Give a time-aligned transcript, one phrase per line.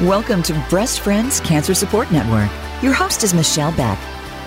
[0.00, 2.50] Welcome to Breast Friends Cancer Support Network.
[2.82, 3.98] Your host is Michelle Beck.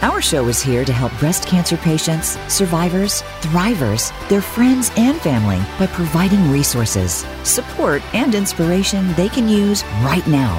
[0.03, 5.57] Our show is here to help breast cancer patients, survivors, thrivers, their friends, and family
[5.79, 10.55] by providing resources, support, and inspiration they can use right now.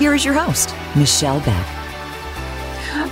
[0.00, 1.83] Here is your host, Michelle Beck.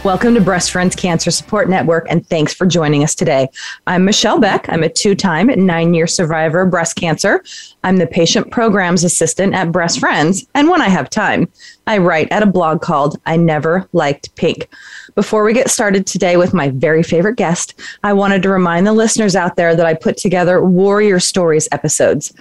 [0.05, 3.47] Welcome to Breast Friends Cancer Support Network, and thanks for joining us today.
[3.87, 4.69] I'm Michelle Beck.
[4.69, 7.45] I'm a two time, nine year survivor of breast cancer.
[7.85, 11.49] I'm the patient programs assistant at Breast Friends, and when I have time,
[11.87, 14.69] I write at a blog called I Never Liked Pink.
[15.15, 18.93] Before we get started today with my very favorite guest, I wanted to remind the
[18.93, 22.33] listeners out there that I put together Warrior Stories episodes.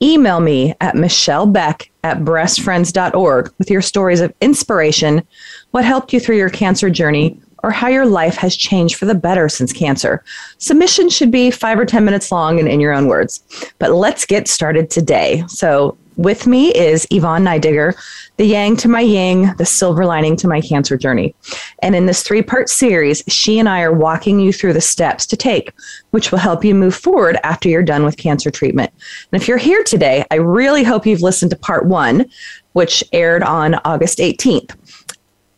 [0.00, 5.26] Email me at michellebeck at breastfriends.org with your stories of inspiration,
[5.70, 9.14] what helped you through your cancer journey, or how your life has changed for the
[9.14, 10.24] better since cancer.
[10.58, 13.42] Submission should be five or 10 minutes long and in your own words.
[13.78, 15.44] But let's get started today.
[15.48, 17.94] So, with me is Yvonne Neidigger,
[18.36, 21.34] the yang to my yang, the silver lining to my cancer journey.
[21.82, 25.24] And in this three part series, she and I are walking you through the steps
[25.28, 25.72] to take,
[26.10, 28.92] which will help you move forward after you're done with cancer treatment.
[29.32, 32.26] And if you're here today, I really hope you've listened to part one,
[32.72, 34.76] which aired on August 18th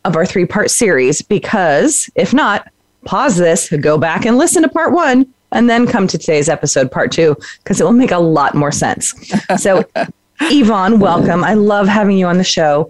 [0.05, 2.71] of our three part series, because if not,
[3.05, 6.91] pause this, go back and listen to part one, and then come to today's episode,
[6.91, 9.13] part two, because it will make a lot more sense.
[9.57, 9.85] So,
[10.41, 11.43] Yvonne, welcome.
[11.43, 12.89] I love having you on the show.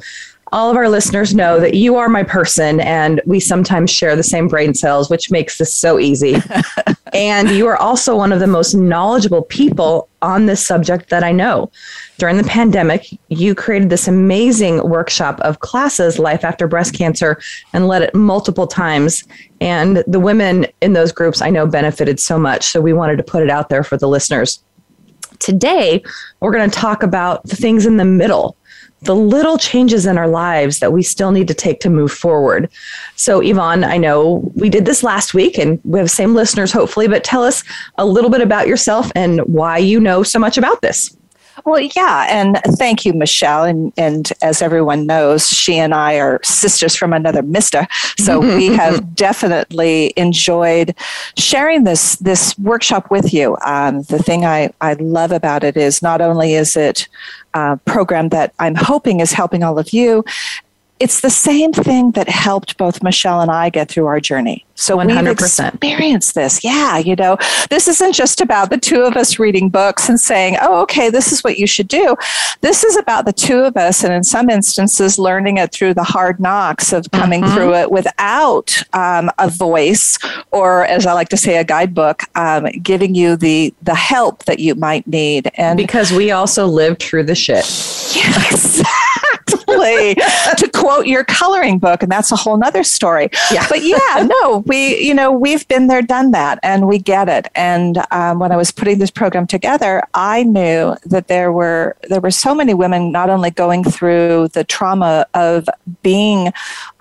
[0.53, 4.21] All of our listeners know that you are my person, and we sometimes share the
[4.21, 6.35] same brain cells, which makes this so easy.
[7.13, 11.31] and you are also one of the most knowledgeable people on this subject that I
[11.31, 11.71] know.
[12.19, 17.41] During the pandemic, you created this amazing workshop of classes, Life After Breast Cancer,
[17.73, 19.23] and led it multiple times.
[19.59, 22.65] And the women in those groups I know benefited so much.
[22.65, 24.63] So we wanted to put it out there for the listeners.
[25.39, 26.03] Today,
[26.41, 28.55] we're going to talk about the things in the middle,
[29.03, 32.69] the little changes in our lives that we still need to take to move forward.
[33.15, 37.07] So, Yvonne, I know we did this last week and we have same listeners, hopefully,
[37.07, 37.63] but tell us
[37.97, 41.15] a little bit about yourself and why you know so much about this.
[41.65, 43.63] Well, yeah, and thank you, Michelle.
[43.63, 48.67] And and as everyone knows, she and I are sisters from another mister, so we
[48.67, 50.95] have definitely enjoyed
[51.37, 53.55] sharing this this workshop with you.
[53.63, 57.07] Um, the thing I I love about it is not only is it
[57.53, 60.23] a program that I'm hoping is helping all of you,
[60.99, 64.65] it's the same thing that helped both Michelle and I get through our journey.
[64.75, 65.21] So 100%.
[65.21, 66.63] we've experienced this.
[66.63, 67.37] Yeah, you know,
[67.69, 71.31] this isn't just about the two of us reading books and saying, "Oh, okay, this
[71.31, 72.15] is what you should do."
[72.61, 76.03] This is about the two of us, and in some instances, learning it through the
[76.03, 77.53] hard knocks of coming mm-hmm.
[77.53, 80.17] through it without um, a voice,
[80.51, 84.59] or as I like to say, a guidebook, um, giving you the the help that
[84.59, 85.51] you might need.
[85.55, 87.65] And because we also lived through the shit.
[88.15, 88.81] Yes.
[89.73, 90.15] exactly
[90.57, 94.62] to quote your coloring book and that's a whole nother story yeah but yeah no
[94.65, 97.47] we you know we've been there done that and we get it.
[97.55, 102.21] And um, when i was putting this program together i knew that there were there
[102.21, 105.67] were so many women not only going through the trauma of
[106.01, 106.51] being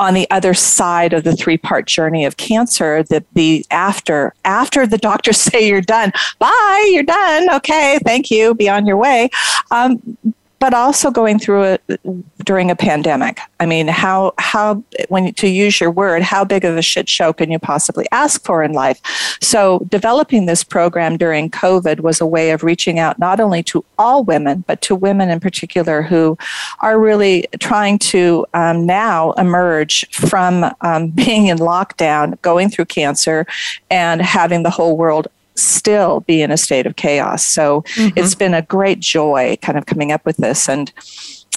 [0.01, 4.87] on the other side of the three part journey of cancer that the after after
[4.87, 6.13] the doctors say you're done.
[6.39, 7.51] Bye you're done.
[7.55, 8.55] Okay thank you.
[8.55, 9.31] Be on your way.
[9.71, 10.17] Um,
[10.63, 12.01] but also going through it
[12.45, 13.41] during a pandemic.
[13.59, 17.33] I mean, how how when to use your word, how big of a shit show
[17.33, 19.01] can you possibly ask for in life?
[19.41, 23.85] So, developing this program during COVID was a way of reaching out not only to
[23.99, 26.39] all women, but to women in particular who
[26.79, 33.49] are really trying to um, now emerge from um, being in lockdown, going through cancer,
[33.91, 37.45] and having the whole world still be in a state of chaos.
[37.45, 38.19] So mm-hmm.
[38.19, 40.69] it's been a great joy kind of coming up with this.
[40.69, 40.93] And,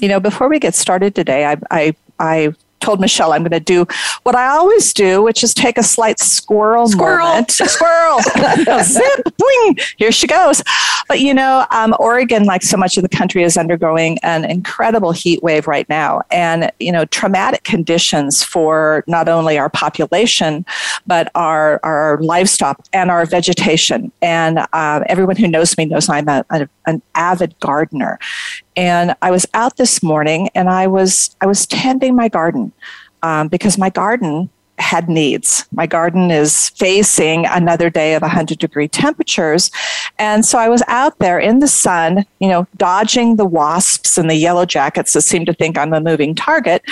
[0.02, 2.54] you know, before we get started today, I, I, I
[2.86, 3.88] told Michelle I'm going to do
[4.24, 7.28] what I always do, which is take a slight squirrel squirrel.
[7.28, 7.52] moment.
[7.76, 8.20] Squirrel.
[8.84, 10.62] Zip, bling, here she goes.
[11.08, 15.12] But you know, um, Oregon, like so much of the country, is undergoing an incredible
[15.12, 20.66] heat wave right now, and you know, traumatic conditions for not only our population,
[21.08, 24.12] but our our livestock and our vegetation.
[24.22, 28.20] And uh, everyone who knows me knows I'm a, a, an avid gardener,
[28.76, 32.72] and I was out this morning and I was I was tending my garden
[33.24, 35.66] um, because my garden had needs.
[35.72, 39.72] My garden is facing another day of 100 degree temperatures.
[40.20, 44.30] And so I was out there in the sun, you know, dodging the wasps and
[44.30, 46.84] the yellow jackets that seem to think I'm a moving target.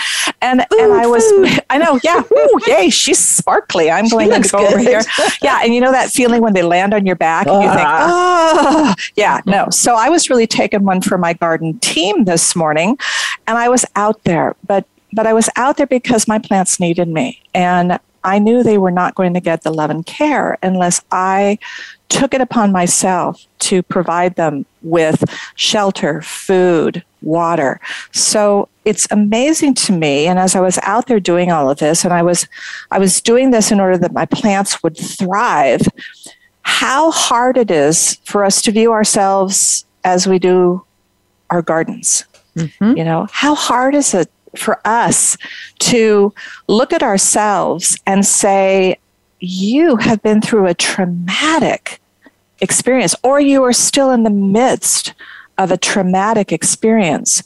[0.41, 1.23] And, and I was.
[1.69, 3.89] I know, yeah, ooh, yay, she's sparkly.
[3.89, 4.73] I'm going to go good.
[4.73, 5.01] over here.
[5.41, 5.59] Yeah.
[5.61, 8.93] And you know that feeling when they land on your back and you think, oh,
[9.15, 9.69] yeah, no.
[9.71, 12.97] So I was really taking one for my garden team this morning
[13.47, 14.55] and I was out there.
[14.65, 17.41] But but I was out there because my plants needed me.
[17.53, 21.59] And I knew they were not going to get the love and care unless I
[22.09, 25.23] took it upon myself to provide them with
[25.55, 27.79] shelter, food, water.
[28.11, 32.03] So it's amazing to me and as I was out there doing all of this
[32.03, 32.47] and I was
[32.91, 35.81] I was doing this in order that my plants would thrive,
[36.61, 40.85] how hard it is for us to view ourselves as we do
[41.49, 42.25] our gardens.
[42.57, 42.97] Mm-hmm.
[42.97, 45.37] You know, how hard is it for us
[45.79, 46.33] to
[46.67, 48.97] look at ourselves and say,
[49.39, 51.99] you have been through a traumatic
[52.61, 55.13] experience, or you are still in the midst
[55.57, 57.43] of a traumatic experience.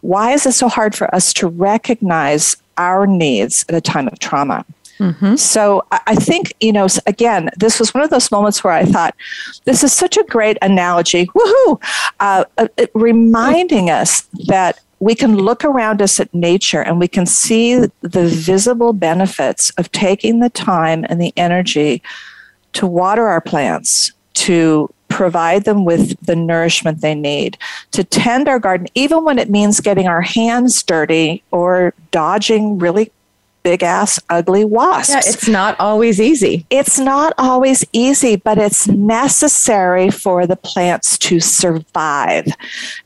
[0.00, 4.18] Why is it so hard for us to recognize our needs at a time of
[4.18, 4.64] trauma?
[4.98, 5.36] Mm-hmm.
[5.36, 9.16] So I think, you know, again, this was one of those moments where I thought,
[9.64, 11.82] this is such a great analogy, woohoo,
[12.20, 17.26] uh, uh, reminding us that we can look around us at nature and we can
[17.26, 22.02] see the visible benefits of taking the time and the energy
[22.74, 27.58] to water our plants, to provide them with the nourishment they need,
[27.90, 33.10] to tend our garden, even when it means getting our hands dirty or dodging really
[33.62, 35.10] big ass ugly wasps.
[35.10, 36.66] Yeah, it's not always easy.
[36.70, 42.46] It's not always easy, but it's necessary for the plants to survive.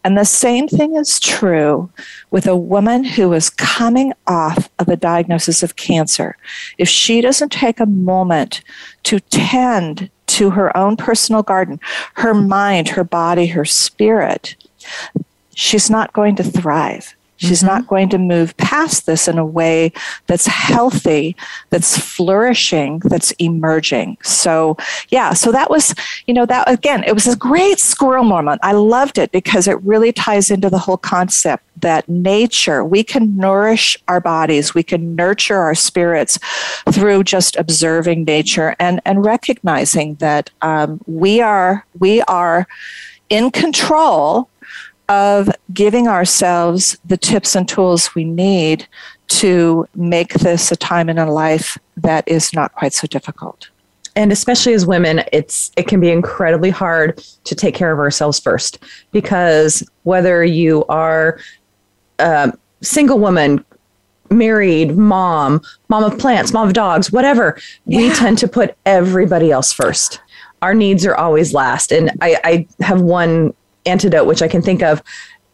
[0.05, 1.91] And the same thing is true
[2.31, 6.37] with a woman who is coming off of a diagnosis of cancer.
[6.79, 8.63] If she doesn't take a moment
[9.05, 11.79] to tend to her own personal garden,
[12.15, 14.57] her mind, her body, her spirit,
[15.55, 17.15] she's not going to thrive.
[17.45, 17.67] She's mm-hmm.
[17.67, 19.93] not going to move past this in a way
[20.27, 21.37] that's healthy,
[21.71, 24.19] that's flourishing, that's emerging.
[24.23, 24.77] So,
[25.11, 25.95] yeah, so that was,
[26.27, 28.61] you know, that again, it was a great squirrel moment.
[28.63, 33.37] I loved it because it really ties into the whole concept that nature, we can
[33.37, 36.39] nourish our bodies, we can nurture our spirits
[36.91, 42.67] through just observing nature and, and recognizing that um, we are, we are
[43.31, 44.49] in control
[45.09, 48.87] of giving ourselves the tips and tools we need
[49.29, 53.69] to make this a time in a life that is not quite so difficult.
[54.17, 58.39] And especially as women it's it can be incredibly hard to take care of ourselves
[58.39, 58.79] first
[59.11, 61.41] because whether you are
[62.21, 63.65] a single woman
[64.31, 67.99] married mom mom of plants mom of dogs whatever yeah.
[67.99, 70.21] we tend to put everybody else first.
[70.63, 71.91] Our needs are always last.
[71.91, 73.53] And i, I have one
[73.87, 75.03] antidote, which I can think of,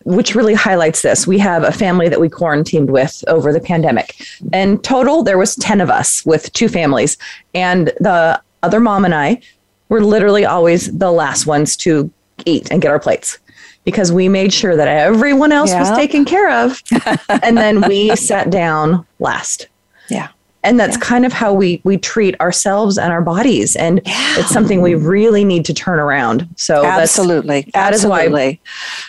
[0.04, 1.26] which really highlights this.
[1.26, 4.16] We have a family that we quarantined with over the pandemic.
[4.52, 7.18] And total, there was 10 of us with two families.
[7.54, 9.40] And the other mom and I
[9.88, 12.10] were literally always the last ones to
[12.46, 13.38] eat and get our plates
[13.84, 15.80] because we made sure that everyone else yeah.
[15.80, 16.82] was taken care of.
[17.42, 19.68] and then we sat down last.
[20.08, 20.28] Yeah
[20.62, 21.00] and that's yeah.
[21.00, 24.38] kind of how we we treat ourselves and our bodies and yeah.
[24.38, 28.24] it's something we really need to turn around so absolutely that absolutely.
[28.24, 28.58] is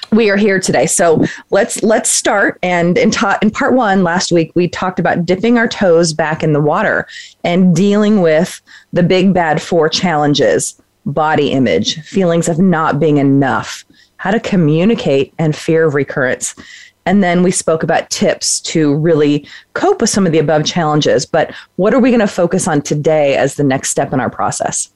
[0.09, 4.03] why we are here today so let's let's start and in, ta- in part one
[4.03, 7.07] last week we talked about dipping our toes back in the water
[7.43, 8.61] and dealing with
[8.93, 13.83] the big bad four challenges body image feelings of not being enough
[14.17, 16.55] how to communicate and fear of recurrence
[17.05, 21.25] and then we spoke about tips to really cope with some of the above challenges.
[21.25, 24.29] But what are we going to focus on today as the next step in our
[24.29, 24.91] process?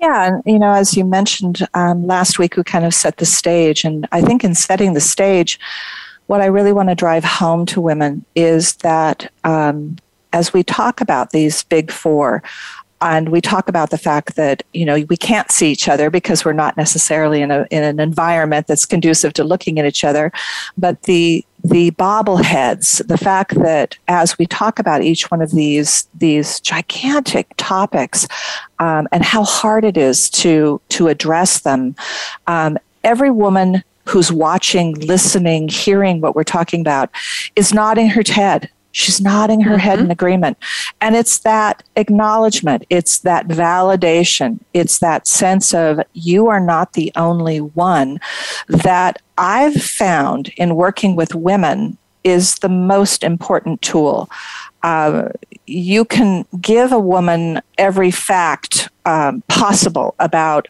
[0.00, 3.26] Yeah, and you know, as you mentioned um, last week, we kind of set the
[3.26, 3.84] stage.
[3.84, 5.58] And I think in setting the stage,
[6.26, 9.96] what I really want to drive home to women is that um,
[10.32, 12.42] as we talk about these big four,
[13.00, 16.44] and we talk about the fact that you know we can't see each other because
[16.44, 20.32] we're not necessarily in a in an environment that's conducive to looking at each other.
[20.78, 26.06] But the the bobbleheads the fact that as we talk about each one of these
[26.14, 28.28] these gigantic topics
[28.78, 31.96] um, and how hard it is to to address them
[32.46, 37.08] um, every woman who's watching listening hearing what we're talking about
[37.56, 39.80] is nodding her head She's nodding her mm-hmm.
[39.80, 40.56] head in agreement.
[41.00, 47.10] And it's that acknowledgement, it's that validation, it's that sense of you are not the
[47.16, 48.20] only one
[48.68, 54.30] that I've found in working with women is the most important tool.
[54.84, 55.30] uh,
[55.66, 60.68] you can give a woman every fact um, possible about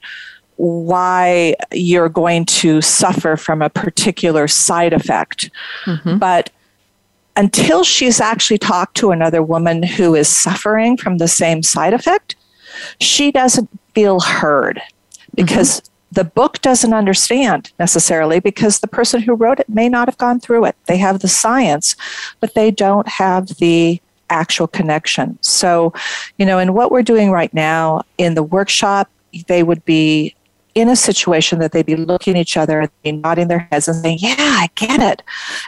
[0.57, 5.51] why you're going to suffer from a particular side effect.
[5.85, 6.19] Mm-hmm.
[6.19, 6.51] But
[7.37, 12.37] until she's actually talked to another woman who is suffering from the same side effect,
[13.01, 14.81] she doesn't feel heard
[15.35, 15.93] because mm-hmm.
[16.13, 20.41] the book doesn't understand necessarily because the person who wrote it may not have gone
[20.41, 20.77] through it.
[20.87, 21.97] They have the science,
[22.41, 24.01] but they don't have the
[24.31, 25.39] actual connection.
[25.43, 25.93] So,
[26.39, 29.11] you know, in what we're doing right now in the workshop,
[29.49, 30.35] they would be
[30.75, 33.87] in a situation that they'd be looking at each other and be nodding their heads
[33.87, 35.23] and saying, Yeah, I get it.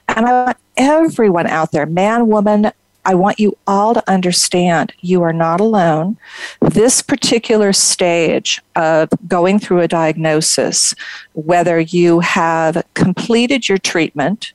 [0.09, 2.73] And I want everyone out there, man, woman,
[3.07, 6.19] I want you all to understand you are not alone.
[6.61, 10.93] This particular stage of going through a diagnosis,
[11.33, 14.53] whether you have completed your treatment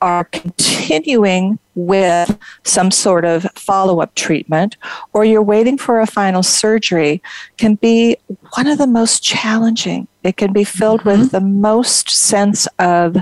[0.00, 4.76] are continuing with some sort of follow up treatment
[5.12, 7.20] or you're waiting for a final surgery
[7.56, 8.16] can be
[8.54, 10.06] one of the most challenging.
[10.22, 11.22] It can be filled mm-hmm.
[11.22, 13.16] with the most sense of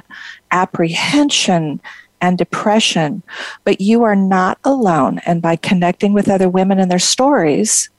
[0.50, 1.80] apprehension
[2.20, 3.22] and depression,
[3.64, 5.20] but you are not alone.
[5.26, 7.90] And by connecting with other women and their stories,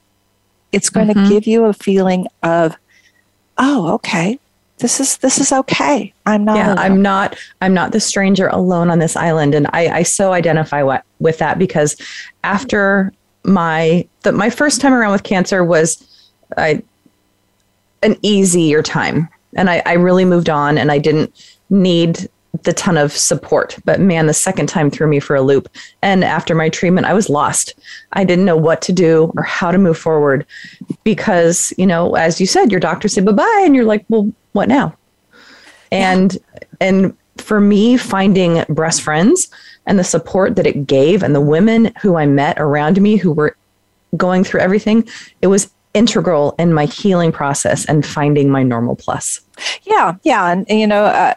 [0.72, 1.24] it's going mm-hmm.
[1.24, 2.76] to give you a feeling of,
[3.56, 4.38] oh, okay,
[4.78, 6.12] this is this is okay.
[6.26, 6.56] I'm not.
[6.56, 6.78] Yeah, alone.
[6.78, 7.38] I'm not.
[7.60, 11.38] I'm not the stranger alone on this island, and I, I so identify what, with
[11.38, 11.96] that because
[12.44, 13.12] after
[13.44, 16.82] my the, my first time around with cancer was I,
[18.02, 22.28] an easier time, and I, I really moved on, and I didn't need
[22.62, 23.76] the ton of support.
[23.84, 25.68] But man, the second time threw me for a loop.
[26.02, 27.74] And after my treatment, I was lost.
[28.12, 30.46] I didn't know what to do or how to move forward
[31.04, 33.62] because, you know, as you said, your doctor said bye bye.
[33.64, 34.96] And you're like, well, what now?
[35.90, 36.58] And, yeah.
[36.80, 39.48] and for me, finding breast friends
[39.86, 43.32] and the support that it gave and the women who I met around me who
[43.32, 43.56] were
[44.16, 45.08] going through everything,
[45.42, 49.40] it was integral in my healing process and finding my normal plus.
[49.84, 51.34] Yeah, yeah, and, and you know, uh,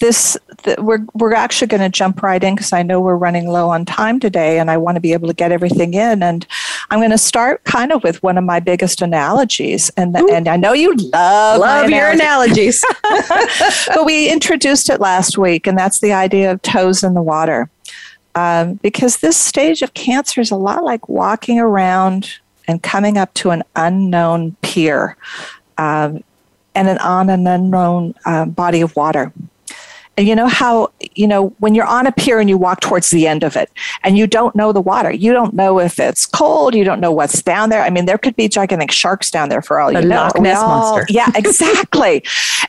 [0.00, 3.48] this the, we're we're actually going to jump right in because I know we're running
[3.48, 6.22] low on time today, and I want to be able to get everything in.
[6.22, 6.46] And
[6.90, 10.48] I'm going to start kind of with one of my biggest analogies, and the, and
[10.48, 12.84] I know you love love your analogies,
[13.88, 17.70] but we introduced it last week, and that's the idea of toes in the water.
[18.34, 23.32] Um, because this stage of cancer is a lot like walking around and coming up
[23.34, 25.16] to an unknown pier
[25.78, 26.22] um,
[26.74, 29.32] and an on an unknown uh, body of water.
[30.16, 33.10] And you know how, you know, when you're on a pier and you walk towards
[33.10, 33.70] the end of it
[34.02, 37.12] and you don't know the water, you don't know if it's cold, you don't know
[37.12, 37.82] what's down there.
[37.82, 40.16] I mean, there could be gigantic sharks down there for all you know.
[40.16, 41.06] Loch Ness all, monster.
[41.12, 42.24] Yeah, exactly.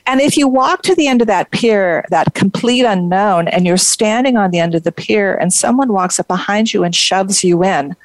[0.06, 3.78] and if you walk to the end of that pier, that complete unknown, and you're
[3.78, 7.42] standing on the end of the pier and someone walks up behind you and shoves
[7.42, 7.96] you in,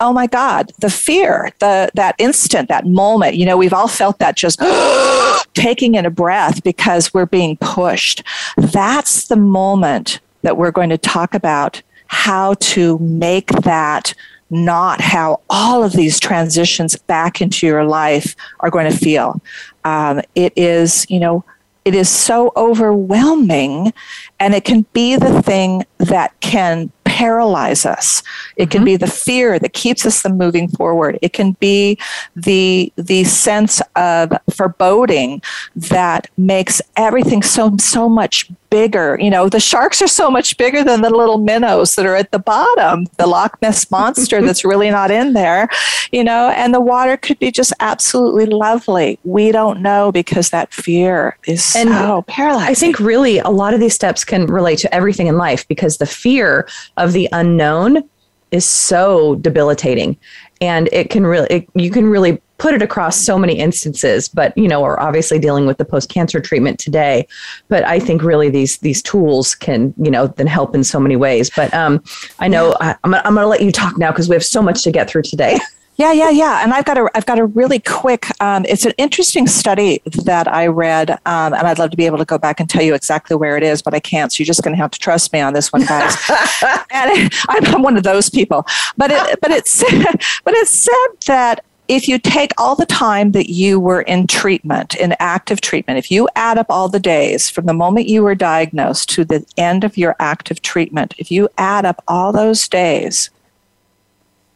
[0.00, 4.18] oh my God, the fear, the that instant, that moment, you know, we've all felt
[4.18, 4.60] that just
[5.54, 8.22] taking in a breath because we're being pushed.
[8.56, 14.14] That's the moment that we're going to talk about how to make that
[14.48, 19.40] not how all of these transitions back into your life are going to feel.
[19.84, 21.44] Um, it is, you know,
[21.84, 23.92] it is so overwhelming
[24.40, 28.22] and it can be the thing that can paralyze us.
[28.56, 28.84] It can mm-hmm.
[28.84, 31.18] be the fear that keeps us from moving forward.
[31.22, 31.98] It can be
[32.34, 35.40] the the sense of foreboding
[35.74, 39.18] that makes everything so so much bigger.
[39.20, 42.32] You know, the sharks are so much bigger than the little minnows that are at
[42.32, 45.68] the bottom, the Loch Ness monster that's really not in there,
[46.12, 49.18] you know, and the water could be just absolutely lovely.
[49.24, 52.70] We don't know because that fear is and so paralyzing.
[52.70, 55.98] I think really a lot of these steps can relate to everything in life because
[55.98, 58.08] the fear of the unknown
[58.50, 60.16] is so debilitating
[60.60, 64.56] and it can really it, you can really put it across so many instances but
[64.56, 67.26] you know we're obviously dealing with the post cancer treatment today
[67.68, 71.16] but i think really these these tools can you know then help in so many
[71.16, 72.02] ways but um
[72.38, 74.44] i know I, am I'm, I'm going to let you talk now because we have
[74.44, 75.58] so much to get through today
[75.96, 76.62] Yeah, yeah, yeah.
[76.62, 78.26] And I've got a, I've got a really quick.
[78.40, 82.18] Um, it's an interesting study that I read, um, and I'd love to be able
[82.18, 84.30] to go back and tell you exactly where it is, but I can't.
[84.30, 86.14] So you're just going to have to trust me on this one, guys.
[86.90, 88.66] and I'm, one of those people.
[88.98, 93.32] But it, but it said, but it said that if you take all the time
[93.32, 97.48] that you were in treatment, in active treatment, if you add up all the days
[97.48, 101.48] from the moment you were diagnosed to the end of your active treatment, if you
[101.58, 103.30] add up all those days,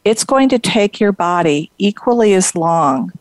[0.04, 3.12] it's going to take your body equally as long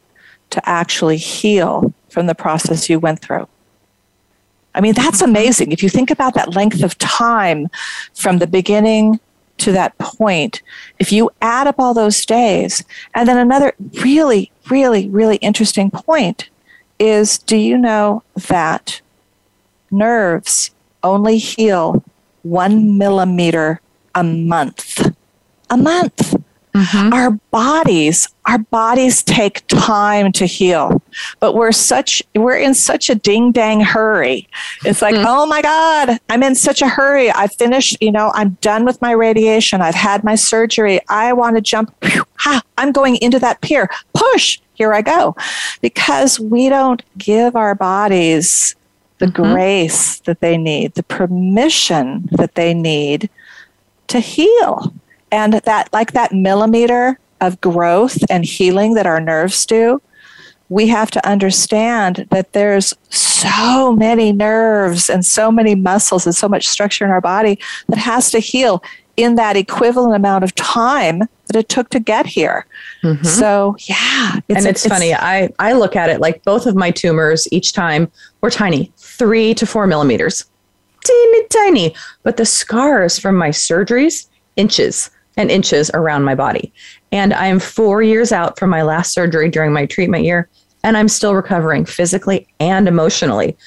[0.49, 3.47] to actually heal from the process you went through.
[4.73, 5.71] I mean, that's amazing.
[5.71, 7.67] If you think about that length of time
[8.13, 9.19] from the beginning
[9.59, 10.61] to that point,
[10.99, 13.73] if you add up all those days, and then another
[14.03, 16.49] really, really, really interesting point
[16.99, 19.01] is do you know that
[19.91, 20.71] nerves
[21.03, 22.03] only heal
[22.43, 23.81] one millimeter
[24.15, 25.15] a month?
[25.69, 26.35] A month.
[26.79, 27.13] Mm-hmm.
[27.13, 31.01] Our bodies, our bodies take time to heal,
[31.41, 34.47] but we're such we're in such a ding dang hurry.
[34.85, 35.25] It's like, mm-hmm.
[35.27, 37.31] oh my God, I'm in such a hurry.
[37.31, 39.81] I finished, you know, I'm done with my radiation.
[39.81, 41.01] I've had my surgery.
[41.09, 41.93] I want to jump.
[42.37, 43.89] ha, I'm going into that pier.
[44.13, 45.35] Push, here I go.
[45.81, 48.73] Because we don't give our bodies
[49.17, 49.51] the mm-hmm.
[49.51, 53.29] grace that they need, the permission that they need
[54.07, 54.93] to heal
[55.31, 60.01] and that like that millimeter of growth and healing that our nerves do
[60.69, 66.47] we have to understand that there's so many nerves and so many muscles and so
[66.47, 68.83] much structure in our body that has to heal
[69.17, 72.65] in that equivalent amount of time that it took to get here.
[73.03, 73.25] Mm-hmm.
[73.25, 74.39] So, yeah.
[74.47, 75.13] It's, and it's, it's, funny.
[75.13, 78.09] I, I look at it like both of my tumors each time
[78.41, 80.45] were tiny, three to four millimeters,
[81.03, 81.95] teeny tiny.
[82.23, 85.09] But the scars from my surgeries, inches
[85.39, 86.71] and inches around my body.
[87.13, 90.49] And I'm four years out from my last surgery during my treatment year,
[90.83, 93.57] and I'm still recovering physically and emotionally.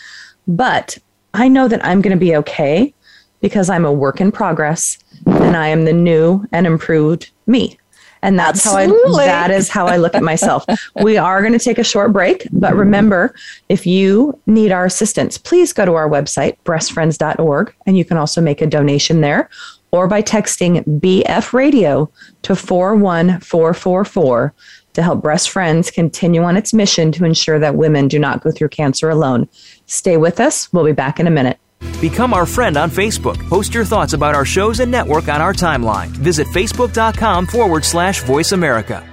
[0.47, 0.99] But
[1.33, 2.93] I know that I'm going to be okay
[3.41, 7.79] because I'm a work in progress and I am the new and improved me.
[8.21, 9.11] And that's Absolutely.
[9.11, 10.65] how I that is how I look at myself.
[11.03, 13.35] we are going to take a short break, but remember,
[13.71, 18.41] if you need our assistance, please go to our website, breastfriends.org, and you can also
[18.41, 19.49] make a donation there
[19.93, 22.11] or by texting BF Radio
[22.43, 24.55] to 41444
[24.95, 28.51] to help Breast Friends continue on its mission to ensure that women do not go
[28.51, 29.49] through cancer alone.
[29.87, 30.73] Stay with us.
[30.73, 31.59] We'll be back in a minute.
[32.01, 33.39] Become our friend on Facebook.
[33.49, 36.09] Post your thoughts about our shows and network on our timeline.
[36.09, 39.07] Visit facebook.com forward slash voice America.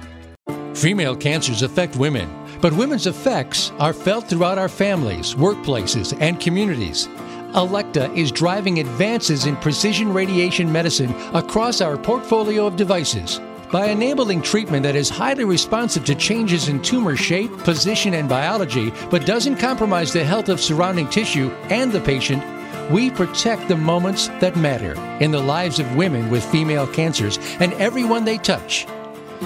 [0.74, 2.28] Female cancers affect women,
[2.60, 7.08] but women's effects are felt throughout our families, workplaces, and communities.
[7.54, 13.40] Elekta is driving advances in precision radiation medicine across our portfolio of devices.
[13.72, 18.92] By enabling treatment that is highly responsive to changes in tumor shape, position, and biology,
[19.10, 22.42] but doesn't compromise the health of surrounding tissue and the patient,
[22.90, 27.72] we protect the moments that matter in the lives of women with female cancers and
[27.74, 28.86] everyone they touch.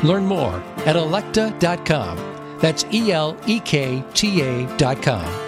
[0.03, 2.59] Learn more at elekta.com.
[2.61, 5.44] That's E L E K T A.com.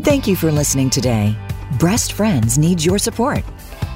[0.00, 1.34] Thank you for listening today.
[1.78, 3.42] Breast Friends needs your support.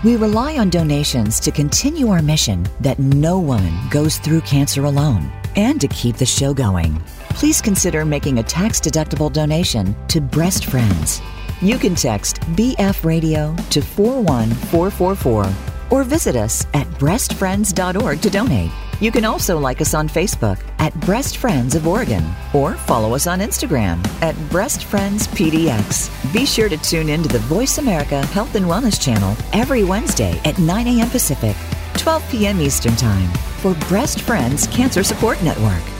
[0.02, 5.30] We rely on donations to continue our mission that no woman goes through cancer alone
[5.56, 6.98] and to keep the show going.
[7.34, 11.20] Please consider making a tax deductible donation to Breast Friends.
[11.60, 15.52] You can text BF Radio to 41444
[15.90, 18.70] or visit us at breastfriends.org to donate.
[19.00, 23.26] You can also like us on Facebook at Breast Friends of Oregon or follow us
[23.26, 26.10] on Instagram at Breast Friends PDX.
[26.34, 30.38] Be sure to tune in to the Voice America Health and Wellness channel every Wednesday
[30.44, 31.08] at 9 a.m.
[31.08, 31.56] Pacific,
[31.96, 32.60] 12 p.m.
[32.60, 33.30] Eastern Time
[33.62, 35.99] for Breast Friends Cancer Support Network.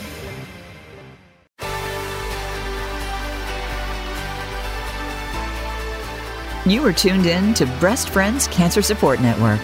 [6.65, 9.59] You are tuned in to Breast Friends Cancer Support Network.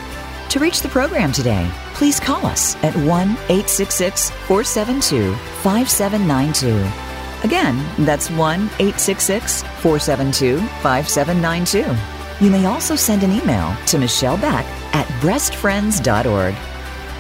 [0.49, 7.47] To reach the program today, please call us at 1 866 472 5792.
[7.47, 12.43] Again, that's 1 866 472 5792.
[12.43, 16.55] You may also send an email to Michelle Beck at breastfriends.org.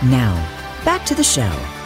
[0.09, 1.76] Now, back to the show.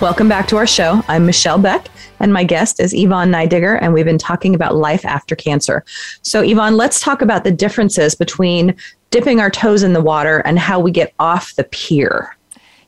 [0.00, 1.02] Welcome back to our show.
[1.08, 1.88] I'm Michelle Beck,
[2.20, 5.84] and my guest is Yvonne Neidigger, and we've been talking about life after cancer.
[6.22, 8.76] So, Yvonne, let's talk about the differences between
[9.10, 12.36] dipping our toes in the water and how we get off the pier.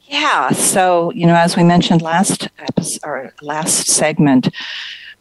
[0.05, 0.51] Yeah.
[0.51, 4.55] So, you know, as we mentioned last episode or last segment,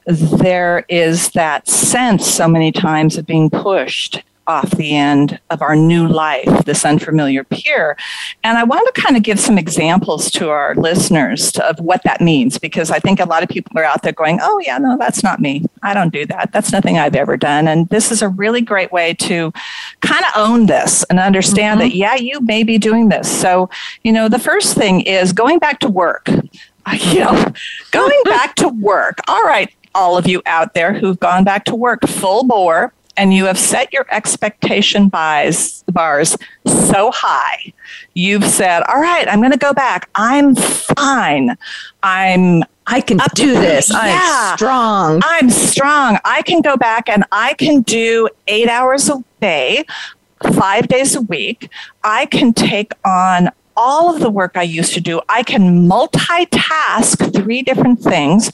[0.06, 5.75] there is that sense so many times of being pushed off the end of our
[5.75, 7.95] new life, this unfamiliar pier.
[8.43, 12.01] And I want to kind of give some examples to our listeners to, of what
[12.03, 14.79] that means, because I think a lot of people are out there going, oh, yeah,
[14.79, 15.65] no, that's not me.
[15.83, 16.51] I don't do that.
[16.51, 17.67] That's nothing I've ever done.
[17.67, 19.53] And this is a really great way to
[20.01, 21.89] kind of own this and understand mm-hmm.
[21.89, 23.29] that, yeah, you may be doing this.
[23.29, 23.69] So,
[24.03, 26.27] you know, the first thing is going back to work.
[27.01, 27.53] You know,
[27.91, 29.19] going back to work.
[29.27, 33.34] All right, all of you out there who've gone back to work full bore and
[33.34, 37.73] you have set your expectation buys, bars so high.
[38.13, 40.10] You've said, "All right, I'm going to go back.
[40.15, 41.58] I'm fine.
[42.01, 43.91] I'm I can do this.
[43.93, 45.21] I'm strong.
[45.23, 46.17] I'm strong.
[46.25, 49.84] I can go back and I can do 8 hours a day,
[50.53, 51.69] 5 days a week.
[52.03, 55.21] I can take on all of the work I used to do.
[55.29, 58.51] I can multitask three different things.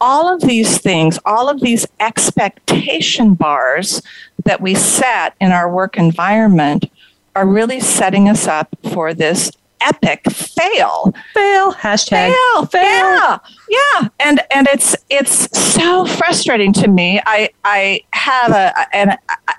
[0.00, 4.00] All of these things, all of these expectation bars
[4.44, 6.90] that we set in our work environment
[7.34, 11.14] are really setting us up for this epic fail.
[11.34, 11.72] Fail.
[11.72, 12.66] Hashtag fail.
[12.66, 12.82] Fail.
[12.82, 13.38] Yeah.
[13.68, 14.08] Yeah.
[14.18, 17.20] And and it's it's so frustrating to me.
[17.26, 19.16] I I have a and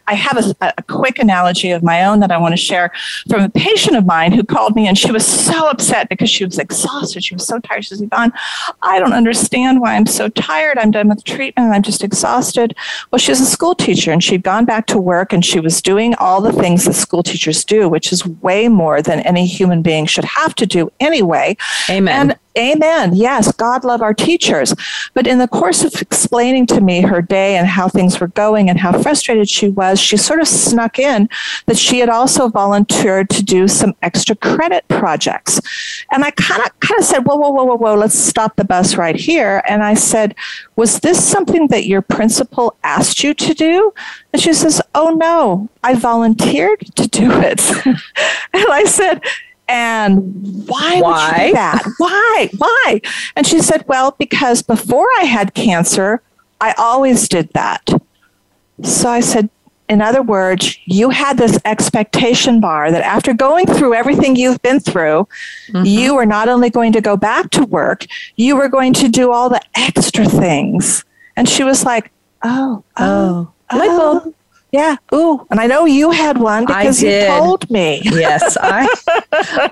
[0.08, 2.92] I have a, a quick analogy of my own that I want to share
[3.30, 6.46] from a patient of mine who called me and she was so upset because she
[6.46, 7.24] was exhausted.
[7.24, 7.86] She was so tired.
[7.86, 8.34] She said, Yvonne,
[8.82, 10.80] I don't understand why I'm so tired.
[10.80, 12.76] I'm done with treatment and I'm just exhausted.
[13.12, 16.16] Well, she's a school teacher and she'd gone back to work and she was doing
[16.16, 20.08] all the things that school teachers do, which is way more than any human being
[20.08, 21.56] should have to do anyway.
[21.90, 22.32] Amen.
[22.32, 23.16] And Amen.
[23.16, 24.74] Yes, God love our teachers.
[25.14, 28.70] But in the course of explaining to me her day and how things were going
[28.70, 31.30] and how frustrated she was, she sort of snuck in
[31.68, 35.62] that she had also volunteered to do some extra credit projects.
[36.12, 37.96] And I kind of kind of said, "Whoa, whoa, whoa, whoa, whoa!
[37.96, 40.34] Let's stop the bus right here." And I said,
[40.76, 43.94] "Was this something that your principal asked you to do?"
[44.34, 49.22] And she says, "Oh no, I volunteered to do it." and I said
[49.70, 51.30] and why, why?
[51.32, 51.84] would you do that?
[52.00, 52.50] Why?
[52.58, 53.02] Why?
[53.36, 56.24] And she said, Well, because before I had cancer,
[56.60, 57.88] I always did that.
[58.84, 59.50] So I said,
[59.88, 64.80] in other words, you had this expectation bar that after going through everything you've been
[64.80, 65.28] through,
[65.70, 65.86] mm-hmm.
[65.86, 68.06] you were not only going to go back to work,
[68.36, 71.06] you were going to do all the extra things.
[71.36, 72.12] And she was like,
[72.44, 73.78] oh, oh, oh.
[73.78, 74.36] light bulb.
[74.72, 74.98] Yeah.
[75.14, 75.46] Ooh.
[75.50, 78.02] And I know you had one because you told me.
[78.04, 78.58] yes.
[78.62, 78.88] I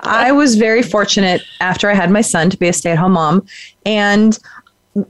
[0.02, 3.46] I was very fortunate after I had my son to be a stay-at-home mom.
[3.86, 4.38] And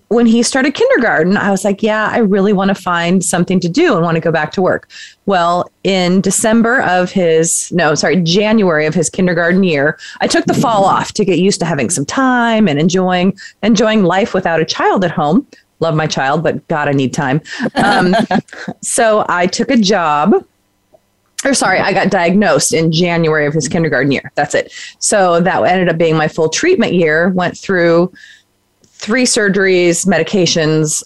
[0.09, 3.68] when he started kindergarten, I was like, yeah, I really want to find something to
[3.68, 4.90] do and want to go back to work.
[5.27, 10.55] Well, in December of his, no, sorry, January of his kindergarten year, I took the
[10.55, 14.64] fall off to get used to having some time and enjoying enjoying life without a
[14.64, 15.46] child at home
[15.80, 17.40] love my child, but God, I need time.
[17.74, 18.14] Um,
[18.82, 20.44] so I took a job.
[21.44, 24.32] Or sorry, I got diagnosed in January of his kindergarten year.
[24.34, 24.72] That's it.
[24.98, 27.28] So that ended up being my full treatment year.
[27.28, 28.12] Went through
[28.84, 31.02] three surgeries, medications,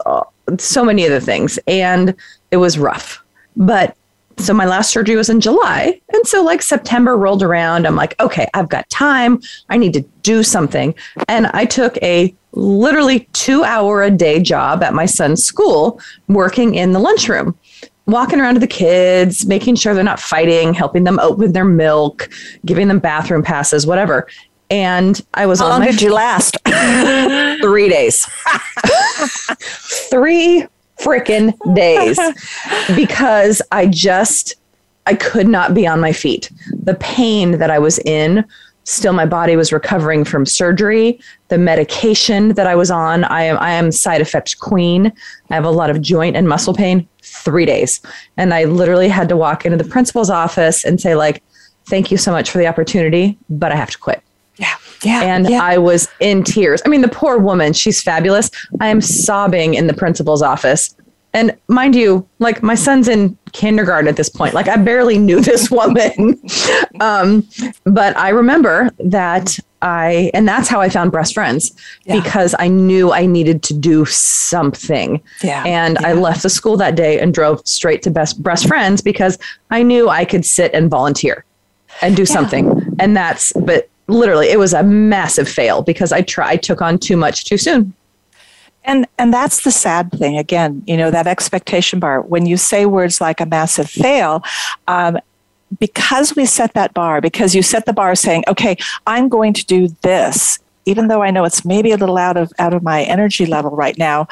[0.58, 2.14] so many other things, and
[2.50, 3.22] it was rough.
[3.56, 3.94] But
[4.38, 6.00] so my last surgery was in July.
[6.12, 7.86] And so like September rolled around.
[7.86, 9.40] I'm like, okay, I've got time.
[9.68, 10.94] I need to do something.
[11.28, 16.74] And I took a literally two hour a day job at my son's school, working
[16.74, 17.56] in the lunchroom,
[18.06, 22.28] walking around to the kids, making sure they're not fighting, helping them open their milk,
[22.64, 24.26] giving them bathroom passes, whatever.
[24.70, 26.56] And I was How on long did you last?
[27.60, 28.26] three days.
[30.10, 30.66] three
[31.02, 32.18] freaking days.
[32.96, 34.54] Because I just
[35.06, 36.50] I could not be on my feet.
[36.82, 38.44] The pain that I was in
[38.84, 41.20] still my body was recovering from surgery.
[41.48, 45.12] The medication that i was on i am i am side effect queen.
[45.50, 48.00] I have a lot of joint and muscle pain three days.
[48.36, 51.42] And i literally had to walk into the principal's office and say like
[51.86, 54.22] thank you so much for the opportunity but i have to quit
[55.02, 55.62] yeah and yeah.
[55.62, 59.86] i was in tears i mean the poor woman she's fabulous i am sobbing in
[59.86, 60.94] the principal's office
[61.34, 64.54] and mind you, like my son's in kindergarten at this point.
[64.54, 66.40] Like I barely knew this woman.
[67.00, 67.48] um,
[67.84, 71.72] but I remember that I, and that's how I found Breast Friends
[72.04, 72.20] yeah.
[72.20, 75.22] because I knew I needed to do something.
[75.42, 75.64] Yeah.
[75.66, 76.08] And yeah.
[76.08, 79.38] I left the school that day and drove straight to Best Breast Friends because
[79.70, 81.44] I knew I could sit and volunteer
[82.00, 82.26] and do yeah.
[82.26, 82.96] something.
[83.00, 87.16] And that's, but literally, it was a massive fail because I tried, took on too
[87.16, 87.94] much too soon.
[88.84, 90.38] And and that's the sad thing.
[90.38, 92.20] Again, you know that expectation bar.
[92.20, 94.42] When you say words like a massive fail,
[94.88, 95.18] um,
[95.78, 99.64] because we set that bar, because you set the bar saying, "Okay, I'm going to
[99.64, 103.04] do this," even though I know it's maybe a little out of out of my
[103.04, 104.26] energy level right now.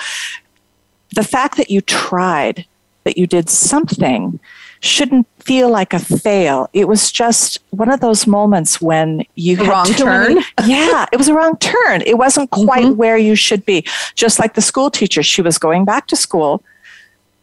[1.14, 2.66] The fact that you tried,
[3.04, 4.40] that you did something,
[4.80, 6.68] shouldn't feel like a fail.
[6.72, 10.38] It was just one of those moments when you the had wrong turn.
[10.66, 12.02] Yeah, it was a wrong turn.
[12.06, 12.96] It wasn't quite mm-hmm.
[12.96, 13.84] where you should be.
[14.14, 16.62] Just like the school teacher, she was going back to school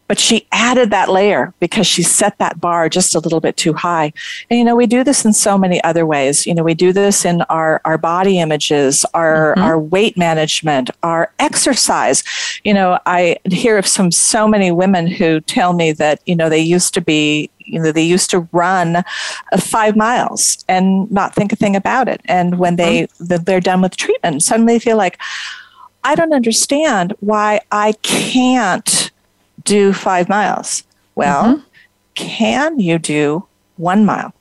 [0.07, 3.73] but she added that layer because she set that bar just a little bit too
[3.73, 4.13] high.
[4.49, 6.47] And you know, we do this in so many other ways.
[6.47, 9.63] You know, we do this in our our body images, our mm-hmm.
[9.63, 12.23] our weight management, our exercise.
[12.63, 16.49] You know, I hear of some so many women who tell me that, you know,
[16.49, 19.03] they used to be you know they used to run uh,
[19.59, 23.43] five miles and not think a thing about it and when they mm-hmm.
[23.43, 25.19] they're done with treatment suddenly they feel like
[26.05, 29.11] i don't understand why i can't
[29.67, 30.83] do five miles.
[31.15, 31.61] Well, mm-hmm.
[32.15, 34.33] can you do one mile?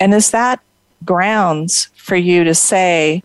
[0.00, 0.60] And is that
[1.04, 3.22] grounds for you to say,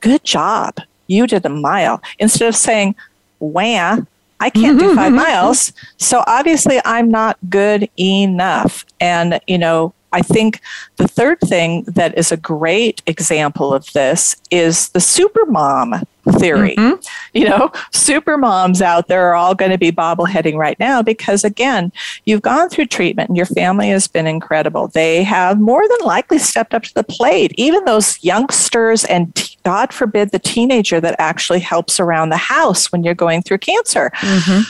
[0.00, 2.94] good job, you did a mile, instead of saying,
[3.38, 3.98] wah,
[4.40, 5.16] I can't do 5 mm-hmm.
[5.16, 5.72] miles.
[5.96, 8.84] So obviously I'm not good enough.
[9.00, 10.60] And, you know, I think
[10.96, 16.04] the third thing that is a great example of this is the super mom
[16.38, 16.76] theory.
[16.76, 17.02] Mm-hmm.
[17.36, 21.42] You know, super moms out there are all going to be bobbleheading right now because,
[21.42, 21.92] again,
[22.24, 24.88] you've gone through treatment and your family has been incredible.
[24.88, 27.52] They have more than likely stepped up to the plate.
[27.56, 32.92] Even those youngsters and t- God forbid the teenager that actually helps around the house
[32.92, 34.10] when you're going through cancer.
[34.14, 34.62] Mm-hmm.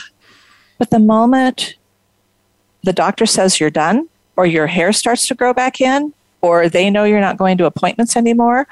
[0.79, 1.75] But the moment
[2.83, 6.89] the doctor says you're done, or your hair starts to grow back in, or they
[6.89, 8.67] know you're not going to appointments anymore,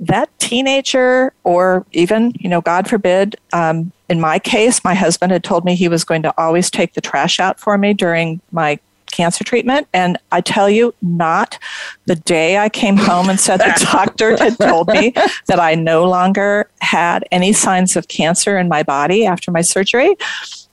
[0.00, 5.44] that teenager, or even, you know, God forbid, um, in my case, my husband had
[5.44, 8.78] told me he was going to always take the trash out for me during my
[9.12, 9.86] cancer treatment.
[9.92, 11.58] And I tell you, not
[12.06, 15.12] the day I came home and said the doctor had told me
[15.46, 20.16] that I no longer had any signs of cancer in my body after my surgery.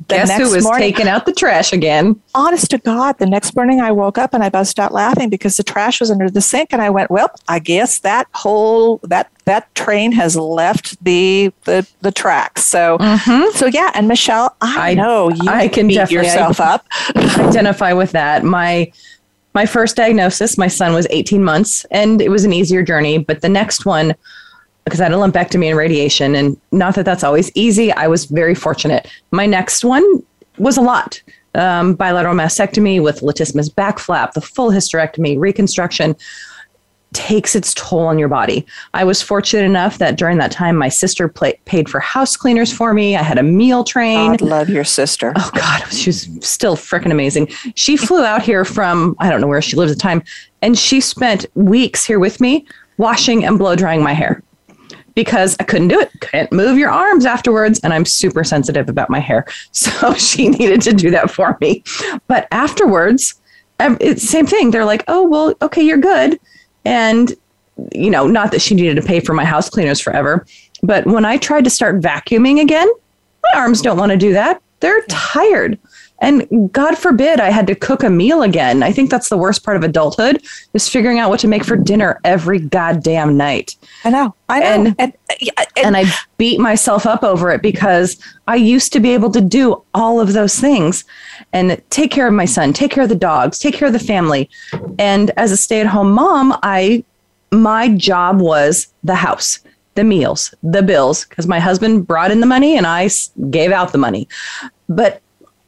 [0.07, 2.19] The Guess who was morning, taking out the trash again?
[2.33, 5.57] Honest to God, the next morning I woke up and I busted out laughing because
[5.57, 9.29] the trash was under the sink, and I went, "Well, I guess that whole that
[9.45, 13.55] that train has left the the, the tracks." So, mm-hmm.
[13.55, 13.91] so yeah.
[13.93, 16.87] And Michelle, I, I know you I can beat yourself up.
[17.15, 18.43] identify with that.
[18.43, 18.91] My
[19.53, 23.17] my first diagnosis, my son was 18 months, and it was an easier journey.
[23.17, 24.15] But the next one
[24.89, 26.35] because I had a lumpectomy and radiation.
[26.35, 27.91] And not that that's always easy.
[27.93, 29.09] I was very fortunate.
[29.31, 30.03] My next one
[30.57, 31.21] was a lot.
[31.55, 36.15] Um, bilateral mastectomy with latissimus back flap, the full hysterectomy, reconstruction
[37.13, 38.65] takes its toll on your body.
[38.93, 41.27] I was fortunate enough that during that time, my sister
[41.65, 43.15] paid for house cleaners for me.
[43.15, 44.31] I had a meal train.
[44.31, 45.33] God love your sister.
[45.35, 47.47] Oh God, she was still freaking amazing.
[47.75, 50.23] She flew out here from I don't know where she lived at the time,
[50.61, 54.43] and she spent weeks here with me, washing and blow drying my hair
[55.19, 56.09] because I couldn't do it.
[56.21, 57.77] Couldn't move your arms afterwards.
[57.83, 59.45] And I'm super sensitive about my hair.
[59.71, 61.83] So she needed to do that for me.
[62.27, 63.35] But afterwards,
[63.79, 64.71] um, it's same thing.
[64.71, 66.39] They're like, oh, well, okay, you're good.
[66.85, 67.33] And,
[67.93, 70.45] you know, not that she needed to pay for my house cleaners forever.
[70.83, 72.87] But when I tried to start vacuuming again,
[73.43, 74.61] my arms don't want to do that.
[74.79, 75.77] They're tired.
[76.21, 78.83] And God forbid I had to cook a meal again.
[78.83, 81.75] I think that's the worst part of adulthood is figuring out what to make for
[81.75, 83.75] dinner every goddamn night.
[84.03, 84.35] I know.
[84.49, 84.65] I know.
[84.65, 86.05] And, and, and, and I
[86.37, 90.33] beat myself up over it because I used to be able to do all of
[90.33, 91.05] those things
[91.53, 93.99] and take care of my son, take care of the dogs, take care of the
[93.99, 94.49] family.
[94.97, 97.03] And as a stay-at-home mom, I
[97.51, 99.59] my job was the house
[99.95, 103.09] the meals, the bills, because my husband brought in the money and I
[103.49, 104.29] gave out the money.
[104.87, 105.21] But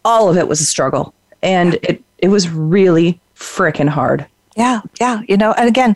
[0.03, 1.13] all of it was a struggle.
[1.41, 4.27] And it, it was really freaking hard.
[4.55, 5.21] Yeah, yeah.
[5.27, 5.95] You know, and again,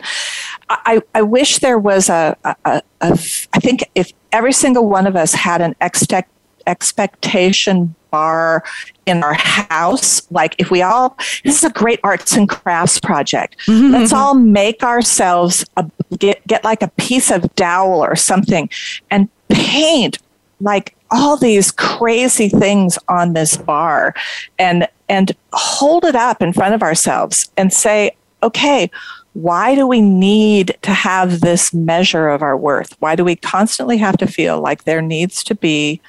[0.68, 3.12] I, I wish there was a, a, a, a
[3.52, 6.30] I think if every single one of us had an expect,
[6.66, 8.64] expectation bar
[9.04, 13.58] in our house, like if we all, this is a great arts and crafts project.
[13.66, 14.22] Mm-hmm, Let's mm-hmm.
[14.22, 15.88] all make ourselves a,
[16.18, 18.70] get, get like a piece of dowel or something
[19.10, 20.18] and paint
[20.60, 24.14] like all these crazy things on this bar
[24.58, 28.90] and and hold it up in front of ourselves and say okay
[29.36, 32.96] why do we need to have this measure of our worth?
[33.00, 36.00] Why do we constantly have to feel like there needs to be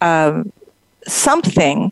[0.00, 0.52] um,
[1.04, 1.90] something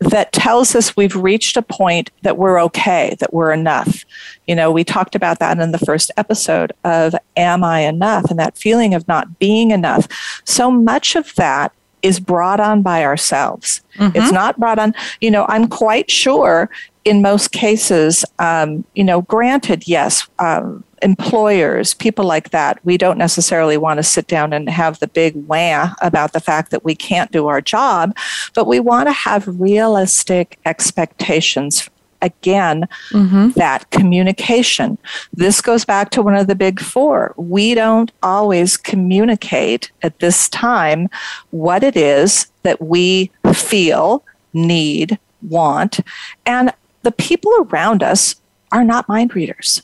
[0.00, 4.04] that tells us we've reached a point that we're okay, that we're enough.
[4.46, 8.30] You know, we talked about that in the first episode of Am I Enough?
[8.30, 10.08] and that feeling of not being enough.
[10.44, 13.82] So much of that is brought on by ourselves.
[13.96, 14.16] Mm-hmm.
[14.16, 16.70] It's not brought on, you know, I'm quite sure
[17.04, 23.18] in most cases, um, you know, granted, yes, um, employers, people like that, we don't
[23.18, 26.94] necessarily want to sit down and have the big wah about the fact that we
[26.94, 28.16] can't do our job,
[28.54, 31.88] but we want to have realistic expectations
[32.22, 33.50] again mm-hmm.
[33.50, 34.98] that communication.
[35.32, 37.34] This goes back to one of the big four.
[37.36, 41.08] We don't always communicate at this time
[41.50, 46.00] what it is that we feel, need, want.
[46.46, 48.36] And the people around us
[48.72, 49.82] are not mind readers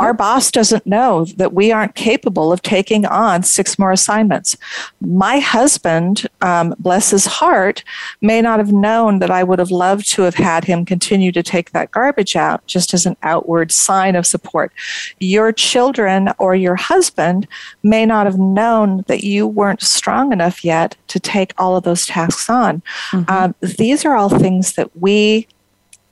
[0.00, 4.56] our boss doesn't know that we aren't capable of taking on six more assignments.
[5.00, 7.84] My husband, um, bless his heart,
[8.20, 11.42] may not have known that I would have loved to have had him continue to
[11.42, 14.72] take that garbage out just as an outward sign of support.
[15.20, 17.46] Your children or your husband
[17.82, 22.06] may not have known that you weren't strong enough yet to take all of those
[22.06, 22.82] tasks on.
[23.10, 23.30] Mm-hmm.
[23.30, 25.46] Um, these are all things that we,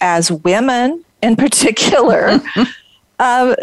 [0.01, 2.41] as women in particular,
[3.23, 3.55] uh,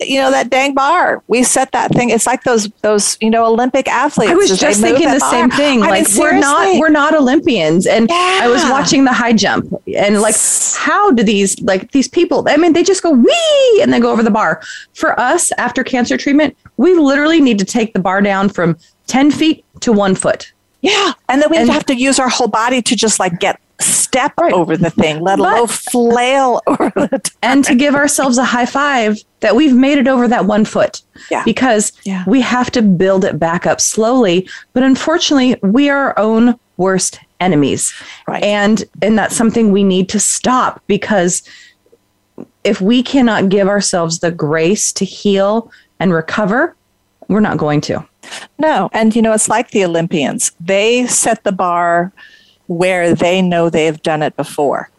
[0.00, 1.22] you know that dang bar.
[1.26, 2.08] We set that thing.
[2.08, 4.32] It's like those those you know Olympic athletes.
[4.32, 5.30] I was just thinking the bar.
[5.30, 5.82] same thing.
[5.82, 8.40] I like mean, we're not we're not Olympians, and yeah.
[8.42, 10.34] I was watching the high jump, and like
[10.78, 12.42] how do these like these people?
[12.48, 14.62] I mean, they just go wee and then go over the bar.
[14.94, 19.30] For us, after cancer treatment, we literally need to take the bar down from ten
[19.30, 20.52] feet to one foot.
[20.80, 23.60] Yeah, and then we and, have to use our whole body to just like get
[23.82, 24.52] step right.
[24.52, 27.30] over the thing, let but, alone flail over it.
[27.42, 31.02] And to give ourselves a high five that we've made it over that one foot.
[31.30, 31.44] Yeah.
[31.44, 32.24] Because yeah.
[32.26, 34.48] we have to build it back up slowly.
[34.72, 37.92] But unfortunately, we are our own worst enemies.
[38.26, 38.42] Right.
[38.42, 41.42] And and that's something we need to stop because
[42.64, 46.76] if we cannot give ourselves the grace to heal and recover,
[47.28, 48.06] we're not going to.
[48.58, 48.88] No.
[48.92, 50.52] And you know, it's like the Olympians.
[50.60, 52.12] They set the bar
[52.72, 54.90] where they know they've done it before.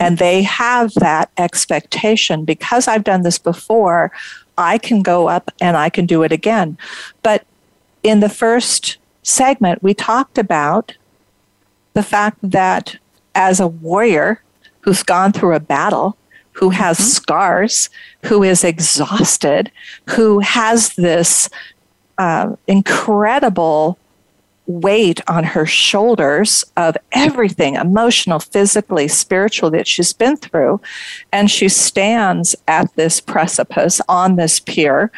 [0.00, 4.10] And they have that expectation because I've done this before,
[4.58, 6.76] I can go up and I can do it again.
[7.22, 7.44] But
[8.02, 10.96] in the first segment, we talked about
[11.94, 12.96] the fact that
[13.34, 14.42] as a warrior
[14.80, 16.16] who's gone through a battle,
[16.52, 17.08] who has mm-hmm.
[17.08, 17.90] scars,
[18.24, 19.70] who is exhausted,
[20.10, 21.48] who has this
[22.18, 23.98] uh, incredible
[24.66, 30.80] weight on her shoulders of everything emotional, physically, spiritual that she's been through.
[31.32, 35.10] And she stands at this precipice on this pier.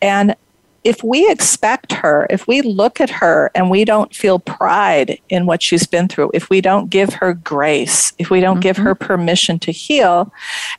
[0.00, 0.36] And
[0.84, 5.46] if we expect her, if we look at her and we don't feel pride in
[5.46, 8.60] what she's been through, if we don't give her grace, if we don't mm-hmm.
[8.60, 10.30] give her permission to heal,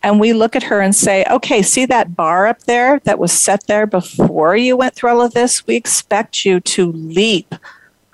[0.03, 3.31] and we look at her and say, okay, see that bar up there that was
[3.31, 5.65] set there before you went through all of this?
[5.65, 7.55] We expect you to leap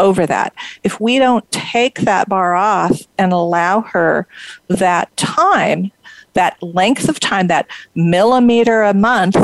[0.02, 0.54] over that.
[0.84, 4.28] If we don't take that bar off and allow her
[4.68, 5.92] that time,
[6.34, 9.36] that length of time, that millimeter a month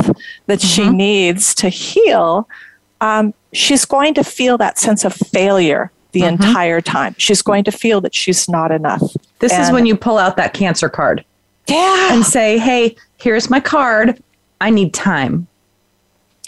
[0.46, 0.66] that mm-hmm.
[0.66, 2.48] she needs to heal,
[3.00, 6.42] um, she's going to feel that sense of failure the mm-hmm.
[6.42, 7.14] entire time.
[7.18, 9.02] She's going to feel that she's not enough.
[9.38, 11.24] This and, is when you pull out that cancer card.
[11.68, 12.14] Yeah.
[12.14, 14.22] And say, hey, here's my card.
[14.60, 15.46] I need time.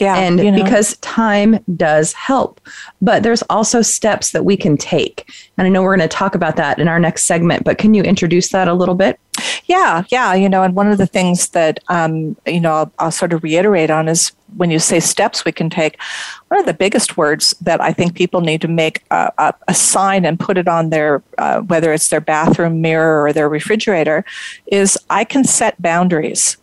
[0.00, 0.16] Yeah.
[0.16, 0.64] And you know.
[0.64, 2.60] because time does help,
[3.02, 5.30] but there's also steps that we can take.
[5.58, 7.92] And I know we're going to talk about that in our next segment, but can
[7.92, 9.20] you introduce that a little bit?
[9.66, 10.34] Yeah, yeah.
[10.34, 13.42] You know, and one of the things that, um, you know, I'll, I'll sort of
[13.42, 16.00] reiterate on is when you say steps we can take,
[16.48, 19.74] one of the biggest words that I think people need to make a, a, a
[19.74, 24.24] sign and put it on their, uh, whether it's their bathroom mirror or their refrigerator,
[24.66, 26.56] is I can set boundaries.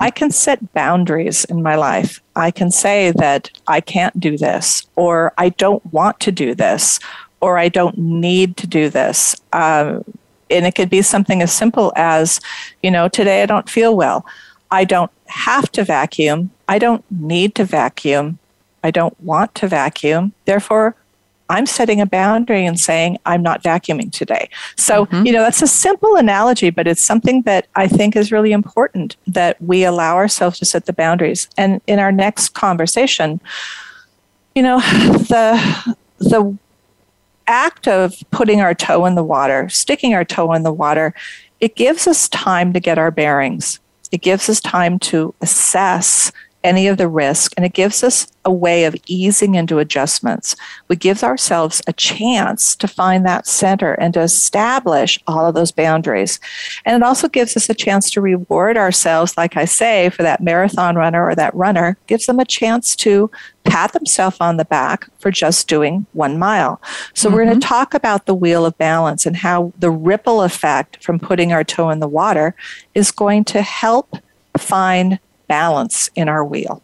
[0.00, 2.20] I can set boundaries in my life.
[2.36, 7.00] I can say that I can't do this, or I don't want to do this,
[7.40, 9.36] or I don't need to do this.
[9.52, 10.04] Um,
[10.50, 12.40] and it could be something as simple as,
[12.82, 14.26] you know, today I don't feel well.
[14.70, 16.50] I don't have to vacuum.
[16.68, 18.38] I don't need to vacuum.
[18.82, 20.32] I don't want to vacuum.
[20.44, 20.96] Therefore,
[21.50, 24.48] I'm setting a boundary and saying, I'm not vacuuming today.
[24.76, 25.26] So, mm-hmm.
[25.26, 29.16] you know, that's a simple analogy, but it's something that I think is really important
[29.26, 31.48] that we allow ourselves to set the boundaries.
[31.58, 33.40] And in our next conversation,
[34.54, 34.80] you know,
[35.28, 36.56] the, the
[37.46, 41.14] act of putting our toe in the water, sticking our toe in the water,
[41.60, 43.80] it gives us time to get our bearings.
[44.12, 46.32] It gives us time to assess
[46.64, 50.56] any of the risk, and it gives us a way of easing into adjustments.
[50.88, 55.72] We give ourselves a chance to find that center and to establish all of those
[55.72, 56.40] boundaries.
[56.84, 60.42] And it also gives us a chance to reward ourselves, like I say, for that
[60.42, 63.30] marathon runner or that runner, gives them a chance to
[63.64, 66.80] pat themselves on the back for just doing one mile.
[67.14, 67.36] So, mm-hmm.
[67.36, 71.18] we're going to talk about the wheel of balance and how the ripple effect from
[71.18, 72.54] putting our toe in the water
[72.94, 74.16] is going to help
[74.56, 76.82] find balance in our wheel.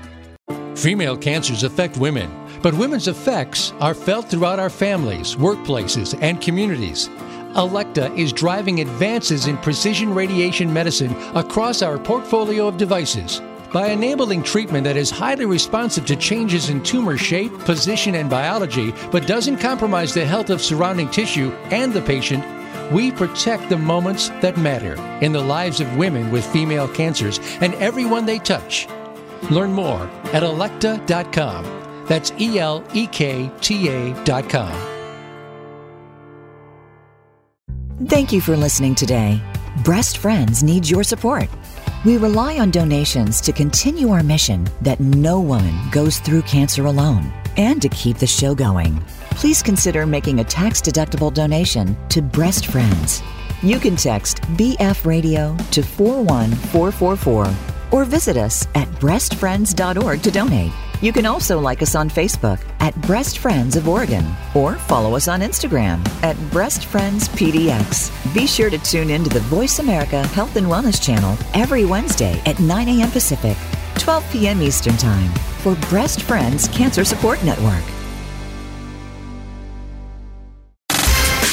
[0.76, 2.30] Female cancers affect women,
[2.62, 7.10] but women's effects are felt throughout our families, workplaces, and communities.
[7.58, 13.42] Elekta is driving advances in precision radiation medicine across our portfolio of devices.
[13.74, 18.94] By enabling treatment that is highly responsive to changes in tumor shape, position, and biology,
[19.12, 22.46] but doesn't compromise the health of surrounding tissue and the patient,
[22.92, 27.74] we protect the moments that matter in the lives of women with female cancers and
[27.76, 28.88] everyone they touch.
[29.50, 32.06] Learn more at elekta.com.
[32.06, 34.97] That's E L E K T A.com.
[38.06, 39.42] Thank you for listening today.
[39.84, 41.50] Breast Friends needs your support.
[42.06, 47.34] We rely on donations to continue our mission that no woman goes through cancer alone
[47.58, 49.04] and to keep the show going.
[49.32, 53.24] Please consider making a tax deductible donation to Breast Friends.
[53.64, 57.48] You can text BF Radio to 41444
[57.90, 60.72] or visit us at breastfriends.org to donate.
[61.00, 64.26] You can also like us on Facebook at Breast Friends of Oregon
[64.56, 68.34] or follow us on Instagram at Breast Friends PDX.
[68.34, 72.42] Be sure to tune in to the Voice America Health and Wellness channel every Wednesday
[72.48, 73.12] at 9 a.m.
[73.12, 73.58] Pacific,
[74.00, 74.62] 12 p.m.
[74.64, 75.32] Eastern Time
[75.62, 77.97] for Breast Friends Cancer Support Network.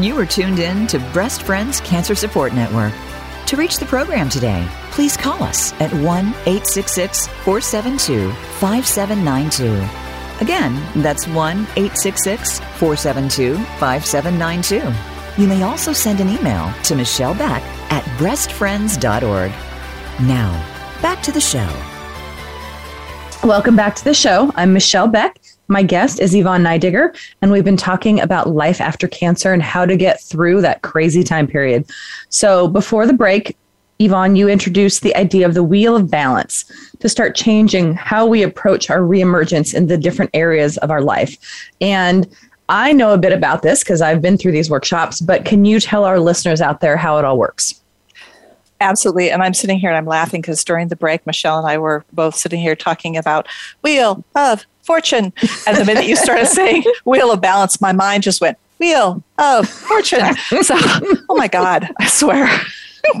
[0.00, 2.94] You are tuned in to Breast Friends Cancer Support Network.
[3.48, 10.42] To reach the program today, please call us at 1 866 472 5792.
[10.42, 15.42] Again, that's 1 866 472 5792.
[15.42, 19.50] You may also send an email to Michelle Beck at breastfriends.org.
[20.26, 20.50] Now,
[21.02, 21.68] back to the show.
[23.46, 24.50] Welcome back to the show.
[24.54, 25.39] I'm Michelle Beck.
[25.70, 29.86] My guest is Yvonne Neidigger, and we've been talking about life after cancer and how
[29.86, 31.88] to get through that crazy time period.
[32.28, 33.56] So, before the break,
[34.00, 36.64] Yvonne, you introduced the idea of the wheel of balance
[36.98, 41.38] to start changing how we approach our reemergence in the different areas of our life.
[41.80, 42.28] And
[42.68, 45.78] I know a bit about this because I've been through these workshops, but can you
[45.78, 47.80] tell our listeners out there how it all works?
[48.80, 49.30] Absolutely.
[49.30, 52.04] And I'm sitting here and I'm laughing because during the break, Michelle and I were
[52.12, 53.46] both sitting here talking about
[53.82, 55.32] wheel of fortune.
[55.68, 59.68] And the minute you started saying wheel of balance, my mind just went wheel of
[59.68, 60.34] fortune.
[60.62, 60.74] So,
[61.28, 62.48] oh my God, I swear.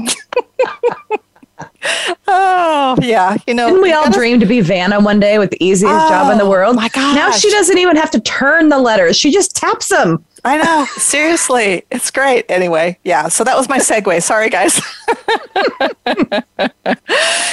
[2.26, 3.68] oh yeah, you know.
[3.68, 6.38] Didn't we all dream to be Vanna one day with the easiest oh, job in
[6.38, 6.74] the oh, world?
[6.74, 7.14] My God!
[7.14, 10.24] Now she doesn't even have to turn the letters; she just taps them.
[10.44, 10.86] I know.
[10.96, 11.84] Seriously.
[11.90, 12.46] It's great.
[12.48, 13.28] Anyway, yeah.
[13.28, 14.22] So that was my segue.
[14.22, 14.80] Sorry, guys.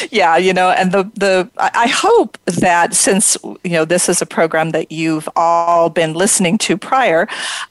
[0.11, 4.25] yeah, you know, and the, the I hope that since, you know, this is a
[4.25, 7.27] program that you've all been listening to prior,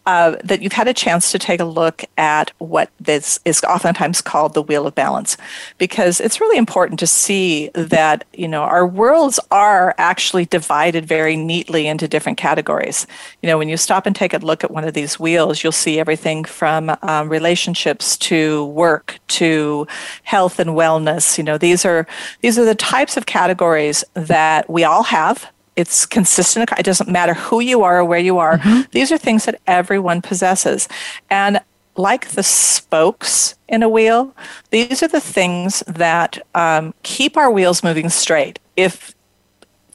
[0.06, 4.20] uh, that you've had a chance to take a look at what this is oftentimes
[4.20, 5.36] called the wheel of balance.
[5.78, 11.36] Because it's really important to see that, you know, our worlds are actually divided very
[11.36, 13.06] neatly into different categories.
[13.42, 15.62] You know, when you stop and take a look at one of these these wheels,
[15.62, 19.86] you'll see everything from um, relationships to work to
[20.24, 21.38] health and wellness.
[21.38, 22.08] You know, these are
[22.40, 25.52] these are the types of categories that we all have.
[25.76, 26.70] It's consistent.
[26.76, 28.58] It doesn't matter who you are or where you are.
[28.58, 28.90] Mm-hmm.
[28.90, 30.88] These are things that everyone possesses,
[31.30, 31.60] and
[31.94, 34.34] like the spokes in a wheel,
[34.70, 38.58] these are the things that um, keep our wheels moving straight.
[38.76, 39.14] If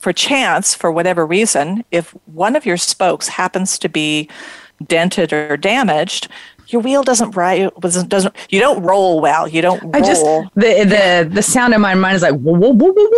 [0.02, 4.28] for chance, for whatever reason, if one of your spokes happens to be
[4.88, 6.28] dented or damaged,
[6.72, 9.48] your wheel doesn't right doesn't you don't roll well.
[9.48, 9.96] You don't roll.
[9.96, 10.24] I just
[10.56, 12.36] the the the sound in my mind is like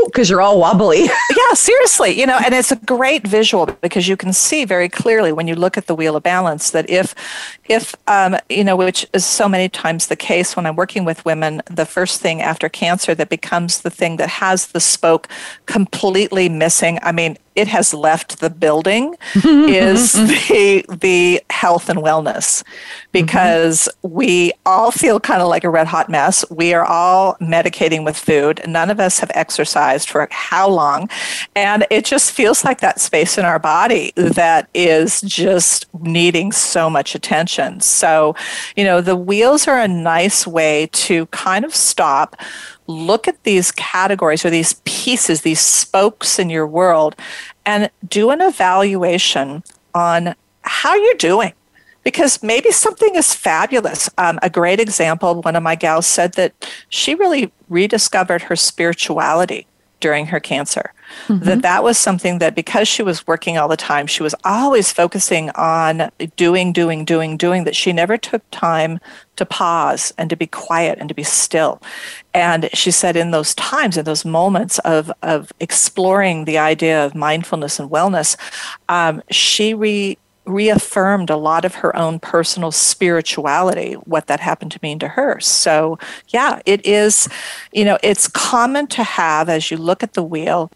[0.05, 1.03] because you're all wobbly.
[1.03, 5.31] yeah, seriously, you know, and it's a great visual because you can see very clearly
[5.31, 7.13] when you look at the wheel of balance that if
[7.65, 11.23] if um, you know, which is so many times the case when I'm working with
[11.25, 15.27] women, the first thing after cancer that becomes the thing that has the spoke
[15.65, 16.99] completely missing.
[17.01, 22.63] I mean, it has left the building is the the health and wellness
[23.11, 24.15] because mm-hmm.
[24.15, 26.43] we all feel kind of like a red hot mess.
[26.49, 28.61] We are all medicating with food.
[28.67, 31.09] None of us have exercised for how long.
[31.55, 36.89] And it just feels like that space in our body that is just needing so
[36.89, 37.79] much attention.
[37.79, 38.35] So,
[38.75, 42.35] you know, the wheels are a nice way to kind of stop
[42.87, 47.15] look at these categories or these pieces, these spokes in your world,
[47.65, 49.63] and do an evaluation
[49.93, 51.53] on how you're doing.
[52.03, 54.09] Because maybe something is fabulous.
[54.17, 56.53] Um, a great example, one of my gals said that
[56.89, 59.65] she really rediscovered her spirituality
[60.03, 60.91] during her cancer.
[61.27, 61.45] Mm-hmm.
[61.45, 64.91] That that was something that because she was working all the time, she was always
[64.91, 68.99] focusing on doing, doing, doing, doing, that she never took time
[69.37, 71.81] to pause and to be quiet and to be still.
[72.33, 77.15] And she said in those times, in those moments of, of exploring the idea of
[77.15, 78.35] mindfulness and wellness,
[78.89, 84.79] um, she re reaffirmed a lot of her own personal spirituality, what that happened to
[84.81, 85.39] mean to her.
[85.39, 85.97] So,
[86.29, 87.29] yeah, it is,
[87.71, 90.71] you know, it's common to have, as you look at the wheel,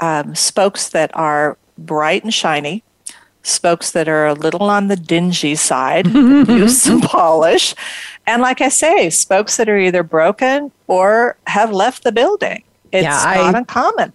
[0.00, 2.82] um, spokes that are bright and shiny,
[3.42, 7.74] spokes that are a little on the dingy side, use some polish.
[8.26, 13.02] And like I say, spokes that are either broken or have left the building it's
[13.02, 14.12] yeah, not I, uncommon.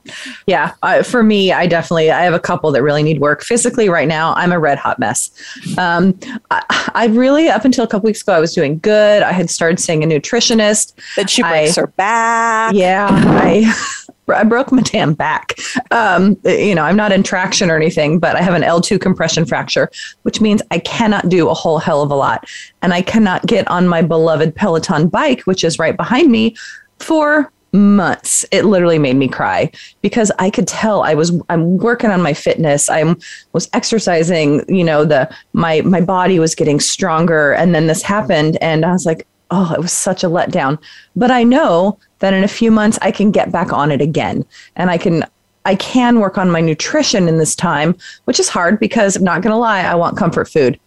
[0.48, 3.90] Yeah, uh, for me, I definitely I have a couple that really need work physically
[3.90, 4.34] right now.
[4.36, 5.32] I'm a red hot mess.
[5.78, 6.20] Um,
[6.52, 9.24] I, I, really up until a couple weeks ago I was doing good.
[9.24, 10.94] I had started seeing a nutritionist.
[11.16, 12.74] Then she breaks I, her back.
[12.74, 13.74] Yeah, I.
[14.30, 15.56] I broke my damn back.
[15.92, 19.46] Um, you know, I'm not in traction or anything, but I have an L2 compression
[19.46, 22.48] fracture, which means I cannot do a whole hell of a lot.
[22.82, 26.56] And I cannot get on my beloved Peloton bike, which is right behind me,
[27.00, 29.70] for months it literally made me cry
[30.02, 32.88] because i could tell i was i'm working on my fitness.
[32.88, 33.20] I'm
[33.54, 38.58] was exercising you know the my my body was getting stronger and then this happened
[38.62, 40.80] and i was like oh it was such a letdown.
[41.16, 44.46] But i know that in a few months i can get back on it again
[44.76, 45.26] and i can
[45.66, 47.96] i can work on my nutrition in this time
[48.26, 50.80] which is hard because i'm not going to lie i want comfort food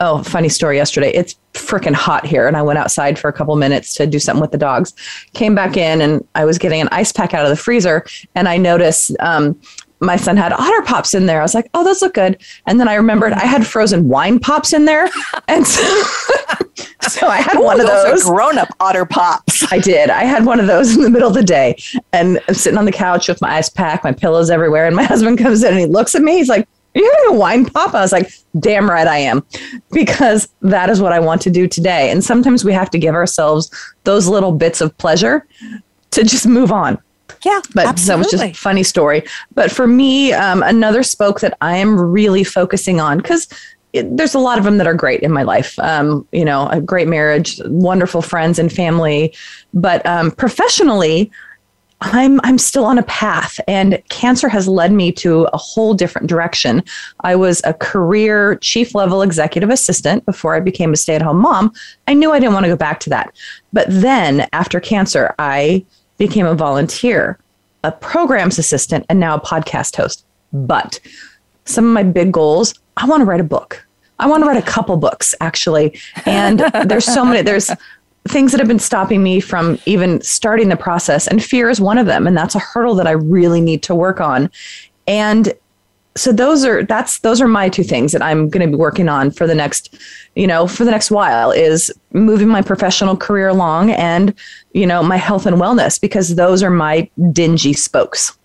[0.00, 1.10] oh, funny story yesterday.
[1.10, 2.46] It's freaking hot here.
[2.46, 4.94] And I went outside for a couple minutes to do something with the dogs.
[5.34, 8.06] Came back in and I was getting an ice pack out of the freezer.
[8.34, 9.60] And I noticed um,
[10.00, 11.40] my son had otter pops in there.
[11.40, 12.40] I was like, oh, those look good.
[12.66, 15.08] And then I remembered I had frozen wine pops in there.
[15.48, 15.82] And so,
[17.02, 18.22] so I had Ooh, one of those.
[18.24, 19.64] grown up otter pops.
[19.72, 20.10] I did.
[20.10, 21.76] I had one of those in the middle of the day.
[22.12, 24.86] And I'm sitting on the couch with my ice pack, my pillows everywhere.
[24.86, 26.36] And my husband comes in and he looks at me.
[26.36, 26.68] He's like,
[26.98, 27.94] are you having a wine pop?
[27.94, 29.44] I was like, damn right I am,
[29.90, 32.10] because that is what I want to do today.
[32.10, 33.70] And sometimes we have to give ourselves
[34.04, 35.46] those little bits of pleasure
[36.10, 36.98] to just move on.
[37.44, 38.08] Yeah, but absolutely.
[38.08, 39.22] that was just a funny story.
[39.54, 43.48] But for me, um, another spoke that I am really focusing on because
[43.92, 45.78] there's a lot of them that are great in my life.
[45.78, 49.34] Um, you know, a great marriage, wonderful friends and family.
[49.72, 51.30] But um, professionally,
[52.00, 56.28] I'm I'm still on a path and cancer has led me to a whole different
[56.28, 56.84] direction.
[57.20, 61.72] I was a career chief level executive assistant before I became a stay-at-home mom.
[62.06, 63.34] I knew I didn't want to go back to that.
[63.72, 65.84] But then after cancer, I
[66.18, 67.38] became a volunteer,
[67.82, 70.24] a programs assistant and now a podcast host.
[70.52, 71.00] But
[71.64, 73.84] some of my big goals, I want to write a book.
[74.20, 75.98] I want to write a couple books actually.
[76.26, 77.70] And there's so many there's
[78.28, 81.98] things that have been stopping me from even starting the process and fear is one
[81.98, 84.50] of them and that's a hurdle that i really need to work on.
[85.06, 85.54] And
[86.16, 89.08] so those are that's those are my two things that i'm going to be working
[89.08, 89.96] on for the next
[90.34, 94.34] you know for the next while is moving my professional career along and
[94.72, 98.37] you know my health and wellness because those are my dingy spokes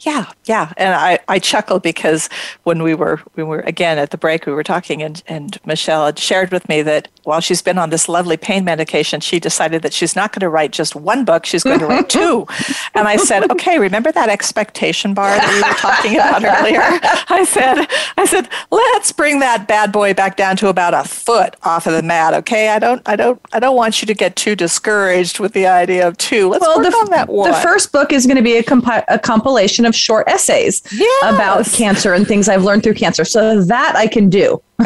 [0.00, 0.72] yeah, yeah.
[0.76, 2.28] And I, I chuckled because
[2.64, 6.06] when we were we were again at the break we were talking and, and Michelle
[6.06, 9.82] had shared with me that while she's been on this lovely pain medication, she decided
[9.82, 12.46] that she's not going to write just one book, she's going to write two.
[12.94, 16.80] And I said, Okay, remember that expectation bar that we were talking about earlier?
[17.28, 21.56] I said I said, let's bring that bad boy back down to about a foot
[21.62, 22.34] off of the mat.
[22.34, 22.68] Okay.
[22.68, 26.06] I don't I don't I don't want you to get too discouraged with the idea
[26.06, 26.48] of two.
[26.48, 27.50] Let's well, work the, on that one.
[27.50, 30.82] The first book is going to be a, compi- a compilation compilation of short essays
[30.92, 31.34] yes.
[31.34, 33.24] about cancer and things I've learned through cancer.
[33.24, 34.62] So that I can do.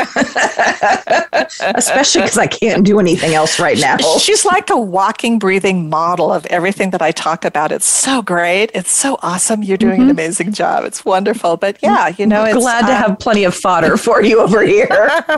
[1.76, 3.96] Especially because I can't do anything else right now.
[4.18, 7.70] She's like a walking, breathing model of everything that I talk about.
[7.70, 8.72] It's so great.
[8.74, 9.62] It's so awesome.
[9.62, 10.02] You're doing mm-hmm.
[10.02, 10.84] an amazing job.
[10.84, 11.56] It's wonderful.
[11.56, 14.62] But yeah, you know, it's glad to uh, have plenty of fodder for you over
[14.64, 14.88] here.
[14.90, 15.28] and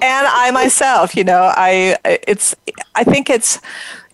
[0.00, 2.54] I myself, you know, I it's
[2.94, 3.58] I think it's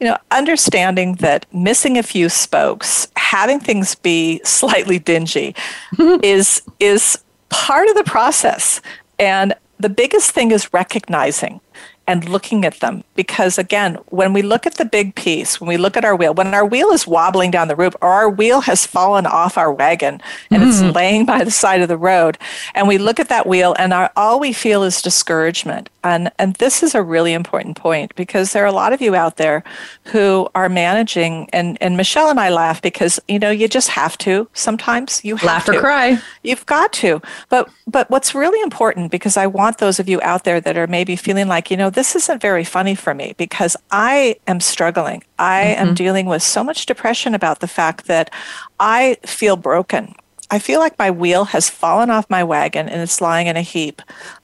[0.01, 5.55] you know, understanding that missing a few spokes, having things be slightly dingy
[6.22, 7.18] is is
[7.49, 8.80] part of the process.
[9.18, 11.61] And the biggest thing is recognizing
[12.09, 13.04] and looking at them.
[13.14, 16.34] Because again when we look at the big piece when we look at our wheel
[16.34, 19.72] when our wheel is wobbling down the road or our wheel has fallen off our
[19.72, 20.70] wagon and mm-hmm.
[20.70, 22.38] it's laying by the side of the road
[22.74, 25.90] and we look at that wheel and our, all we feel is discouragement.
[26.04, 29.14] And and this is a really important point because there are a lot of you
[29.14, 29.62] out there
[30.04, 34.16] who are managing and and Michelle and I laugh because you know you just have
[34.18, 35.24] to sometimes.
[35.24, 35.76] You have laugh to.
[35.76, 36.18] or cry.
[36.42, 37.20] You've got to.
[37.48, 40.86] But but what's really important because I want those of you out there that are
[40.86, 45.24] maybe feeling like you know this isn't very funny for me because I am struggling.
[45.36, 45.88] I mm-hmm.
[45.88, 48.32] am dealing with so much depression about the fact that
[48.78, 50.14] I feel broken.
[50.49, 53.62] I feel like my wheel has fallen off my wagon and it's lying in a
[53.62, 54.01] heap.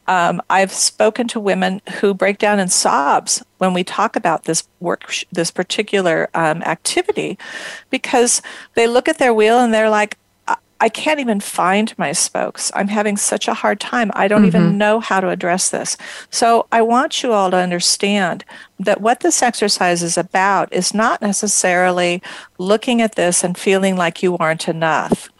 [0.08, 4.68] Um, I've spoken to women who break down in sobs when we talk about this
[4.80, 7.38] work, this particular um, activity,
[7.88, 8.42] because
[8.74, 10.18] they look at their wheel and they're like,
[10.84, 12.70] I can't even find my spokes.
[12.74, 14.10] I'm having such a hard time.
[14.12, 14.48] I don't mm-hmm.
[14.48, 15.96] even know how to address this.
[16.28, 18.44] So I want you all to understand
[18.78, 22.22] that what this exercise is about is not necessarily
[22.58, 25.30] looking at this and feeling like you aren't enough.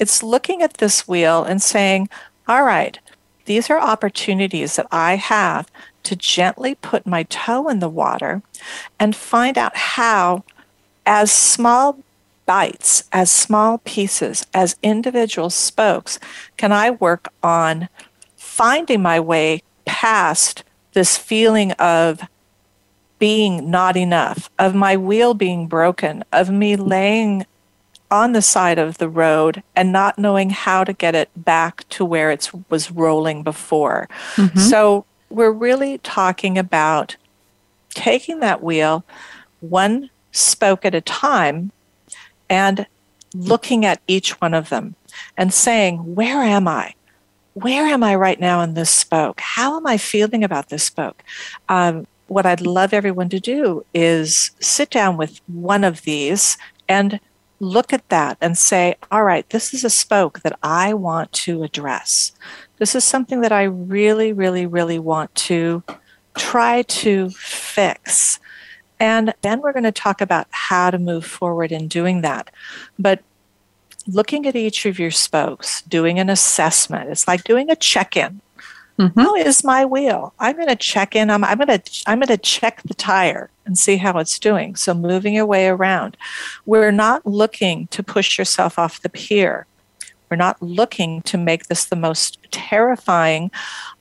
[0.00, 2.08] It's looking at this wheel and saying,
[2.48, 2.98] all right,
[3.44, 5.70] these are opportunities that I have
[6.02, 8.42] to gently put my toe in the water
[8.98, 10.42] and find out how,
[11.06, 12.00] as small
[12.48, 16.18] bites, as small pieces, as individual spokes,
[16.56, 17.90] can I work on
[18.38, 22.22] finding my way past this feeling of
[23.18, 27.44] being not enough, of my wheel being broken, of me laying
[28.10, 32.02] on the side of the road and not knowing how to get it back to
[32.02, 34.08] where it was rolling before.
[34.36, 34.58] Mm-hmm.
[34.58, 37.16] So we're really talking about
[37.90, 39.04] taking that wheel
[39.60, 41.72] one spoke at a time
[42.48, 42.86] and
[43.34, 44.94] looking at each one of them
[45.36, 46.94] and saying, Where am I?
[47.54, 49.40] Where am I right now in this spoke?
[49.40, 51.22] How am I feeling about this spoke?
[51.68, 56.56] Um, what I'd love everyone to do is sit down with one of these
[56.88, 57.18] and
[57.60, 61.64] look at that and say, all right, this is a spoke that I want to
[61.64, 62.32] address.
[62.78, 65.82] This is something that I really, really, really want to
[66.36, 68.38] try to fix.
[69.00, 72.50] And then we're going to talk about how to move forward in doing that.
[72.98, 73.22] But
[74.06, 78.40] looking at each of your spokes, doing an assessment, it's like doing a check in.
[78.98, 79.20] Mm-hmm.
[79.20, 80.34] How is my wheel?
[80.40, 81.30] I'm going to check in.
[81.30, 84.74] I'm, I'm going to I'm going to check the tire and see how it's doing.
[84.74, 86.16] So moving your way around.
[86.66, 89.66] We're not looking to push yourself off the pier.
[90.30, 93.50] We're not looking to make this the most terrifying.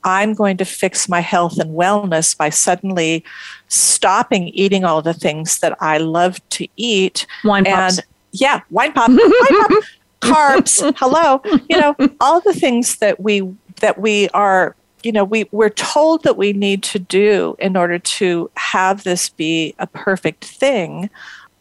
[0.04, 3.24] I'm going to fix my health and wellness by suddenly
[3.68, 7.26] stopping eating all the things that I love to eat.
[7.44, 7.98] Wine pops.
[7.98, 9.84] And yeah, wine pop, wine pop,
[10.22, 10.94] carbs.
[10.98, 13.42] Hello, you know all the things that we
[13.82, 14.76] that we are.
[15.04, 19.30] You know, we we're told that we need to do in order to have this
[19.30, 21.10] be a perfect thing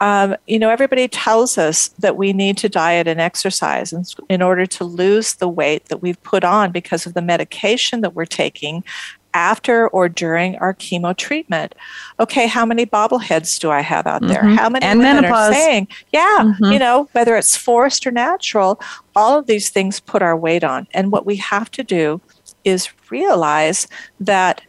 [0.00, 4.42] um, you know, everybody tells us that we need to diet and exercise in, in
[4.42, 8.26] order to lose the weight that we've put on because of the medication that we're
[8.26, 8.84] taking
[9.32, 11.74] after or during our chemo treatment.
[12.18, 14.42] Okay, how many bobbleheads do I have out there?
[14.42, 14.56] Mm-hmm.
[14.56, 15.50] How many and women menopause.
[15.50, 16.72] are saying, yeah, mm-hmm.
[16.72, 18.80] you know, whether it's forced or natural,
[19.14, 20.88] all of these things put our weight on.
[20.94, 22.20] And what we have to do
[22.64, 23.86] is realize
[24.20, 24.62] that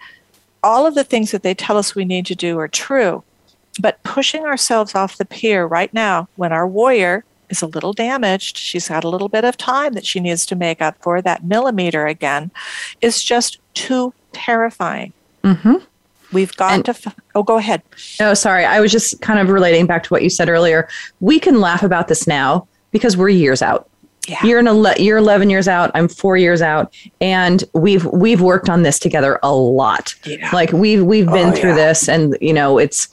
[0.64, 3.24] all of the things that they tell us we need to do are true.
[3.80, 8.58] But pushing ourselves off the pier right now, when our warrior is a little damaged,
[8.58, 11.44] she's got a little bit of time that she needs to make up for that
[11.44, 12.52] millimeter again,
[13.02, 15.14] is just too terrifying.
[15.44, 15.76] Mm-hmm.
[16.34, 16.92] We've got and, to.
[16.92, 17.82] F- oh, go ahead.
[18.20, 18.66] No, sorry.
[18.66, 20.90] I was just kind of relating back to what you said earlier.
[21.22, 23.90] We can laugh about this now because we're years out.
[24.28, 24.44] Yeah.
[24.44, 25.90] You're in ele- you're 11 years out.
[25.94, 30.14] I'm four years out, and we've we've worked on this together a lot.
[30.26, 30.50] Yeah.
[30.52, 31.88] Like we've we've been oh, through yeah.
[31.88, 33.08] this, and you know it's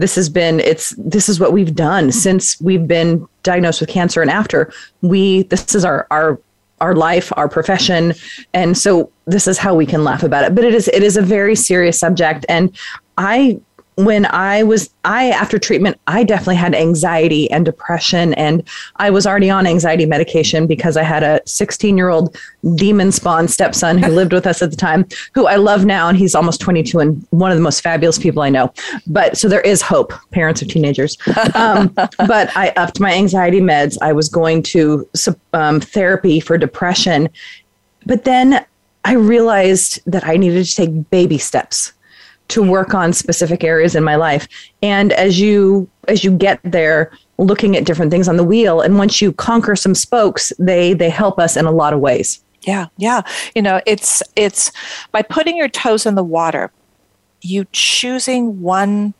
[0.00, 4.22] this has been it's this is what we've done since we've been diagnosed with cancer
[4.22, 4.72] and after
[5.02, 6.38] we this is our our
[6.80, 8.14] our life our profession.
[8.54, 10.54] And so this is how we can laugh about it.
[10.54, 12.46] But it is it is a very serious subject.
[12.48, 12.76] And
[13.18, 13.60] i
[14.04, 18.34] when I was, I, after treatment, I definitely had anxiety and depression.
[18.34, 22.36] And I was already on anxiety medication because I had a 16 year old
[22.74, 26.08] demon spawn stepson who lived with us at the time, who I love now.
[26.08, 28.72] And he's almost 22 and one of the most fabulous people I know.
[29.06, 31.16] But so there is hope, parents of teenagers.
[31.54, 31.88] Um,
[32.18, 33.96] but I upped my anxiety meds.
[34.02, 35.08] I was going to
[35.52, 37.28] um, therapy for depression.
[38.06, 38.64] But then
[39.04, 41.92] I realized that I needed to take baby steps
[42.50, 44.48] to work on specific areas in my life.
[44.82, 48.98] And as you as you get there, looking at different things on the wheel, and
[48.98, 52.42] once you conquer some spokes, they they help us in a lot of ways.
[52.62, 53.22] Yeah, yeah.
[53.54, 54.70] You know, it's it's
[55.12, 56.70] by putting your toes in the water,
[57.40, 59.14] you choosing one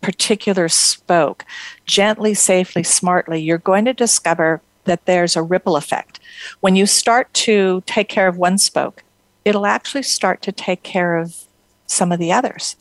[0.00, 1.44] particular spoke
[1.84, 6.20] gently, safely, smartly, you're going to discover that there's a ripple effect.
[6.60, 9.02] When you start to take care of one spoke,
[9.44, 11.45] it'll actually start to take care of
[11.86, 12.76] some of the others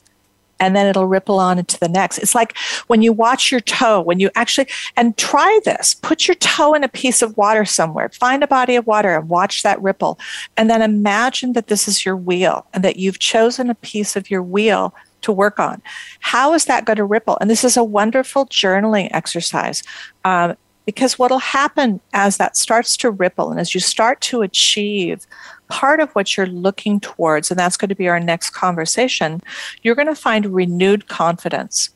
[0.60, 2.18] and then it'll ripple on into the next.
[2.20, 6.36] It's like when you watch your toe, when you actually, and try this, put your
[6.36, 9.82] toe in a piece of water somewhere, find a body of water and watch that
[9.82, 10.20] ripple.
[10.58, 14.30] And then imagine that this is your wheel and that you've chosen a piece of
[14.30, 15.82] your wheel to work on.
[16.20, 17.38] How is that going to ripple?
[17.42, 19.84] And this is a wonderful journaling exercise.
[20.24, 24.44] Um, because what will happen as that starts to ripple and as you start to
[24.44, 25.26] achieve
[25.68, 29.42] part of what you're looking towards, and that's going to be our next conversation,
[29.82, 31.90] you're going to find renewed confidence.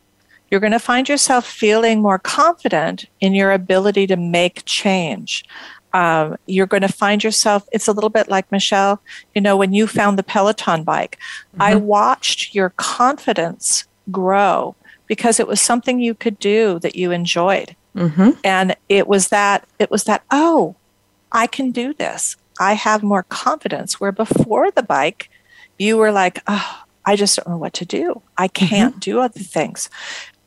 [0.49, 5.45] You're going to find yourself feeling more confident in your ability to make change.
[5.93, 9.01] Um, you're going to find yourself, it's a little bit like Michelle,
[9.33, 11.17] you know, when you found the Peloton bike,
[11.51, 11.61] mm-hmm.
[11.61, 14.75] I watched your confidence grow
[15.07, 17.75] because it was something you could do that you enjoyed.
[17.95, 18.31] Mm-hmm.
[18.43, 20.75] And it was that, it was that, oh,
[21.31, 22.37] I can do this.
[22.59, 23.99] I have more confidence.
[23.99, 25.29] Where before the bike,
[25.77, 28.21] you were like, oh, I just don't know what to do.
[28.37, 28.65] I mm-hmm.
[28.65, 28.99] can't mm-hmm.
[28.99, 29.89] do other things.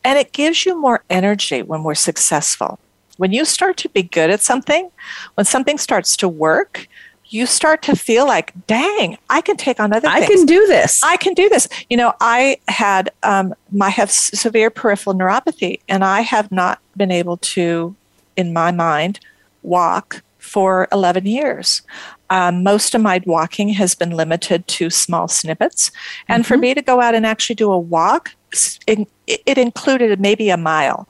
[0.04, 2.78] And it gives you more energy when we're successful.
[3.16, 4.90] When you start to be good at something,
[5.34, 6.88] when something starts to work,
[7.28, 10.24] you start to feel like, dang, I can take on other things.
[10.24, 11.02] I can do this.
[11.02, 11.66] I can do this.
[11.88, 17.10] You know, I had, um, I have severe peripheral neuropathy, and I have not been
[17.10, 17.94] able to,
[18.36, 19.18] in my mind,
[19.62, 21.82] walk for 11 years.
[22.30, 25.90] Um, most of my walking has been limited to small snippets.
[26.28, 26.48] And mm-hmm.
[26.48, 28.34] for me to go out and actually do a walk,
[28.86, 31.08] it, it included maybe a mile.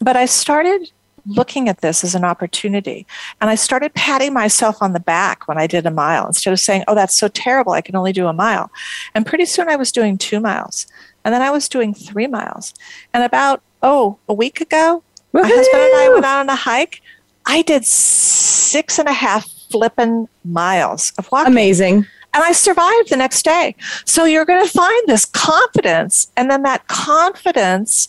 [0.00, 0.90] But I started
[1.26, 3.06] looking at this as an opportunity.
[3.40, 6.60] And I started patting myself on the back when I did a mile instead of
[6.60, 7.72] saying, oh, that's so terrible.
[7.72, 8.70] I can only do a mile.
[9.14, 10.86] And pretty soon I was doing two miles.
[11.24, 12.74] And then I was doing three miles.
[13.12, 15.02] And about, oh, a week ago,
[15.32, 15.46] Woo-hoo!
[15.46, 17.02] my husband and I went out on a hike.
[17.48, 21.52] I did six and a half flipping miles of walking.
[21.52, 22.06] Amazing.
[22.34, 23.74] And I survived the next day.
[24.04, 28.08] So you're going to find this confidence, and then that confidence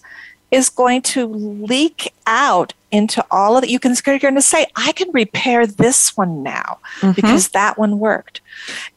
[0.51, 3.69] is going to leak out into all of it.
[3.69, 7.11] You can you're going to say, I can repair this one now mm-hmm.
[7.11, 8.41] because that one worked.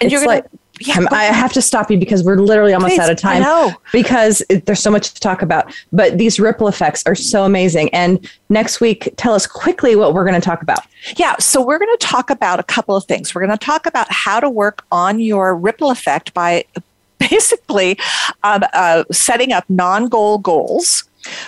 [0.00, 2.72] And it's you're going like, to yeah, I have to stop you because we're literally
[2.72, 3.36] almost Please, out of time.
[3.36, 3.74] I know.
[3.92, 5.72] Because it, there's so much to talk about.
[5.92, 7.88] But these ripple effects are so amazing.
[7.94, 10.80] And next week, tell us quickly what we're going to talk about.
[11.16, 11.36] Yeah.
[11.38, 13.34] So we're going to talk about a couple of things.
[13.34, 16.64] We're going to talk about how to work on your ripple effect by
[17.18, 17.98] basically
[18.42, 21.04] um, uh, setting up non goal goals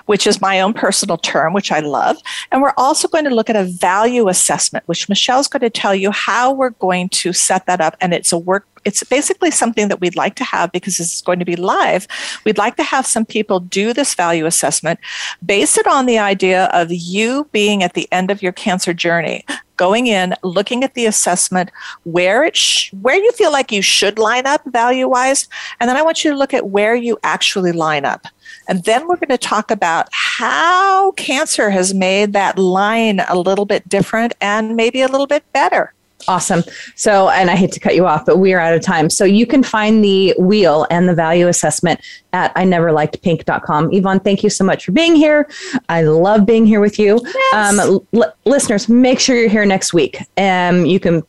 [0.06, 2.16] which is my own personal term, which I love.
[2.52, 5.94] And we're also going to look at a value assessment, which Michelle's going to tell
[5.94, 7.96] you how we're going to set that up.
[8.00, 11.22] And it's a work it's basically something that we'd like to have because this is
[11.22, 12.06] going to be live.
[12.44, 15.00] We'd like to have some people do this value assessment,
[15.44, 19.44] base it on the idea of you being at the end of your cancer journey,
[19.76, 21.70] going in, looking at the assessment,
[22.04, 25.48] where it sh- where you feel like you should line up value wise,
[25.80, 28.26] and then I want you to look at where you actually line up.
[28.68, 33.64] And then we're going to talk about how cancer has made that line a little
[33.64, 35.92] bit different and maybe a little bit better.
[36.26, 36.62] Awesome.
[36.94, 39.10] So, and I hate to cut you off, but we are out of time.
[39.10, 42.00] So you can find the wheel and the value assessment
[42.32, 43.92] at I never liked pink.com.
[43.92, 45.48] Yvonne, thank you so much for being here.
[45.88, 47.20] I love being here with you.
[47.52, 47.78] Yes.
[47.78, 50.18] Um, l- listeners, make sure you're here next week.
[50.38, 51.22] Um, you can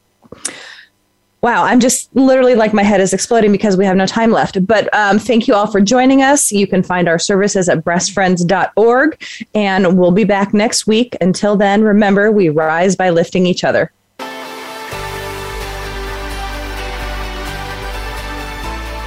[1.45, 4.65] Wow, I'm just literally like my head is exploding because we have no time left.
[4.65, 6.51] But um, thank you all for joining us.
[6.51, 9.23] You can find our services at breastfriends.org,
[9.53, 11.15] and we'll be back next week.
[11.21, 13.91] Until then, remember, we rise by lifting each other.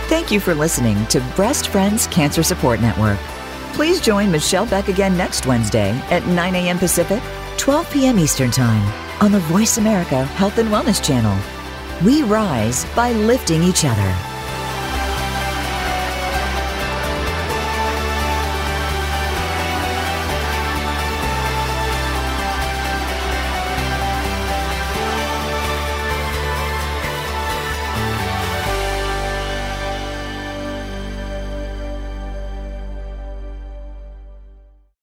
[0.07, 3.19] Thank you for listening to Breast Friends Cancer Support Network.
[3.73, 6.79] Please join Michelle Beck again next Wednesday at 9 a.m.
[6.79, 7.21] Pacific,
[7.57, 8.17] 12 p.m.
[8.17, 8.87] Eastern Time
[9.21, 11.58] on the Voice America Health and Wellness Channel.
[12.05, 14.38] We rise by lifting each other.